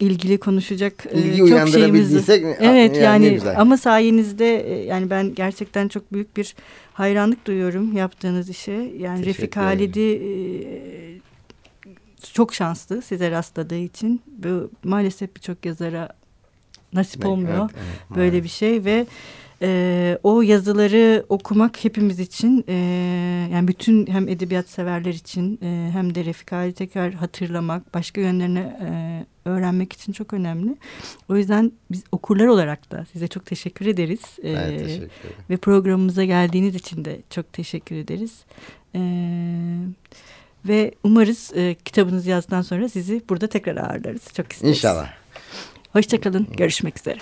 ilgili 0.00 0.38
konuşacak 0.38 1.06
e, 1.10 1.18
İlgi 1.18 1.50
çok 1.50 1.68
şeyimiz. 1.68 2.28
Evet 2.28 2.96
yani, 2.96 3.26
yani 3.26 3.40
ama 3.56 3.76
sayenizde 3.76 4.56
e, 4.56 4.84
yani 4.84 5.10
ben 5.10 5.34
gerçekten 5.34 5.88
çok 5.88 6.12
büyük 6.12 6.36
bir 6.36 6.54
hayranlık 6.92 7.46
duyuyorum 7.46 7.96
yaptığınız 7.96 8.50
işe. 8.50 8.92
Yani 8.98 9.26
Refik 9.26 9.56
Halid'i 9.56 10.12
e, 10.12 10.30
çok 12.32 12.54
şanslı 12.54 13.02
size 13.02 13.30
rastladığı 13.30 13.78
için. 13.78 14.20
Bu 14.26 14.70
maalesef 14.84 15.36
birçok 15.36 15.66
yazara 15.66 16.08
nasip 16.92 17.26
olmuyor 17.26 17.70
evet, 17.74 17.84
evet, 18.08 18.16
böyle 18.16 18.44
bir 18.44 18.48
şey 18.48 18.84
ve 18.84 19.06
e, 19.62 20.18
o 20.22 20.42
yazıları 20.42 21.26
okumak 21.28 21.84
hepimiz 21.84 22.20
için 22.20 22.64
e, 22.68 22.74
yani 23.52 23.68
bütün 23.68 24.06
hem 24.06 24.28
edebiyat 24.28 24.68
severler 24.68 25.14
için 25.14 25.58
e, 25.62 25.90
hem 25.92 26.14
de 26.14 26.24
Refik 26.24 26.52
Ali 26.52 26.72
tekrar 26.72 27.12
hatırlamak 27.12 27.94
başka 27.94 28.20
yönlerini 28.20 28.58
e, 28.58 28.90
öğrenmek 29.44 29.92
için 29.92 30.12
çok 30.12 30.32
önemli. 30.32 30.76
O 31.28 31.36
yüzden 31.36 31.72
biz 31.90 32.04
okurlar 32.12 32.46
olarak 32.46 32.90
da 32.90 33.06
size 33.12 33.28
çok 33.28 33.46
teşekkür 33.46 33.86
ederiz. 33.86 34.20
Ben 34.44 34.48
ee, 34.48 34.78
teşekkür 34.78 34.90
ederim. 34.96 35.10
Ve 35.50 35.56
programımıza 35.56 36.24
geldiğiniz 36.24 36.74
için 36.74 37.04
de 37.04 37.20
çok 37.30 37.52
teşekkür 37.52 37.96
ederiz. 37.96 38.44
Ee, 38.94 39.78
Ve 40.68 40.94
umarız 41.04 41.52
e, 41.54 41.74
kitabınızı 41.84 42.30
yazdıktan 42.30 42.62
sonra 42.62 42.88
sizi 42.88 43.22
burada 43.28 43.46
tekrar 43.46 43.76
ağırlarız. 43.76 44.22
Çok 44.36 44.52
isteriz. 44.52 44.76
İnşallah. 44.76 45.12
Hoşçakalın. 45.92 46.46
Görüşmek 46.56 46.98
üzere. 46.98 47.18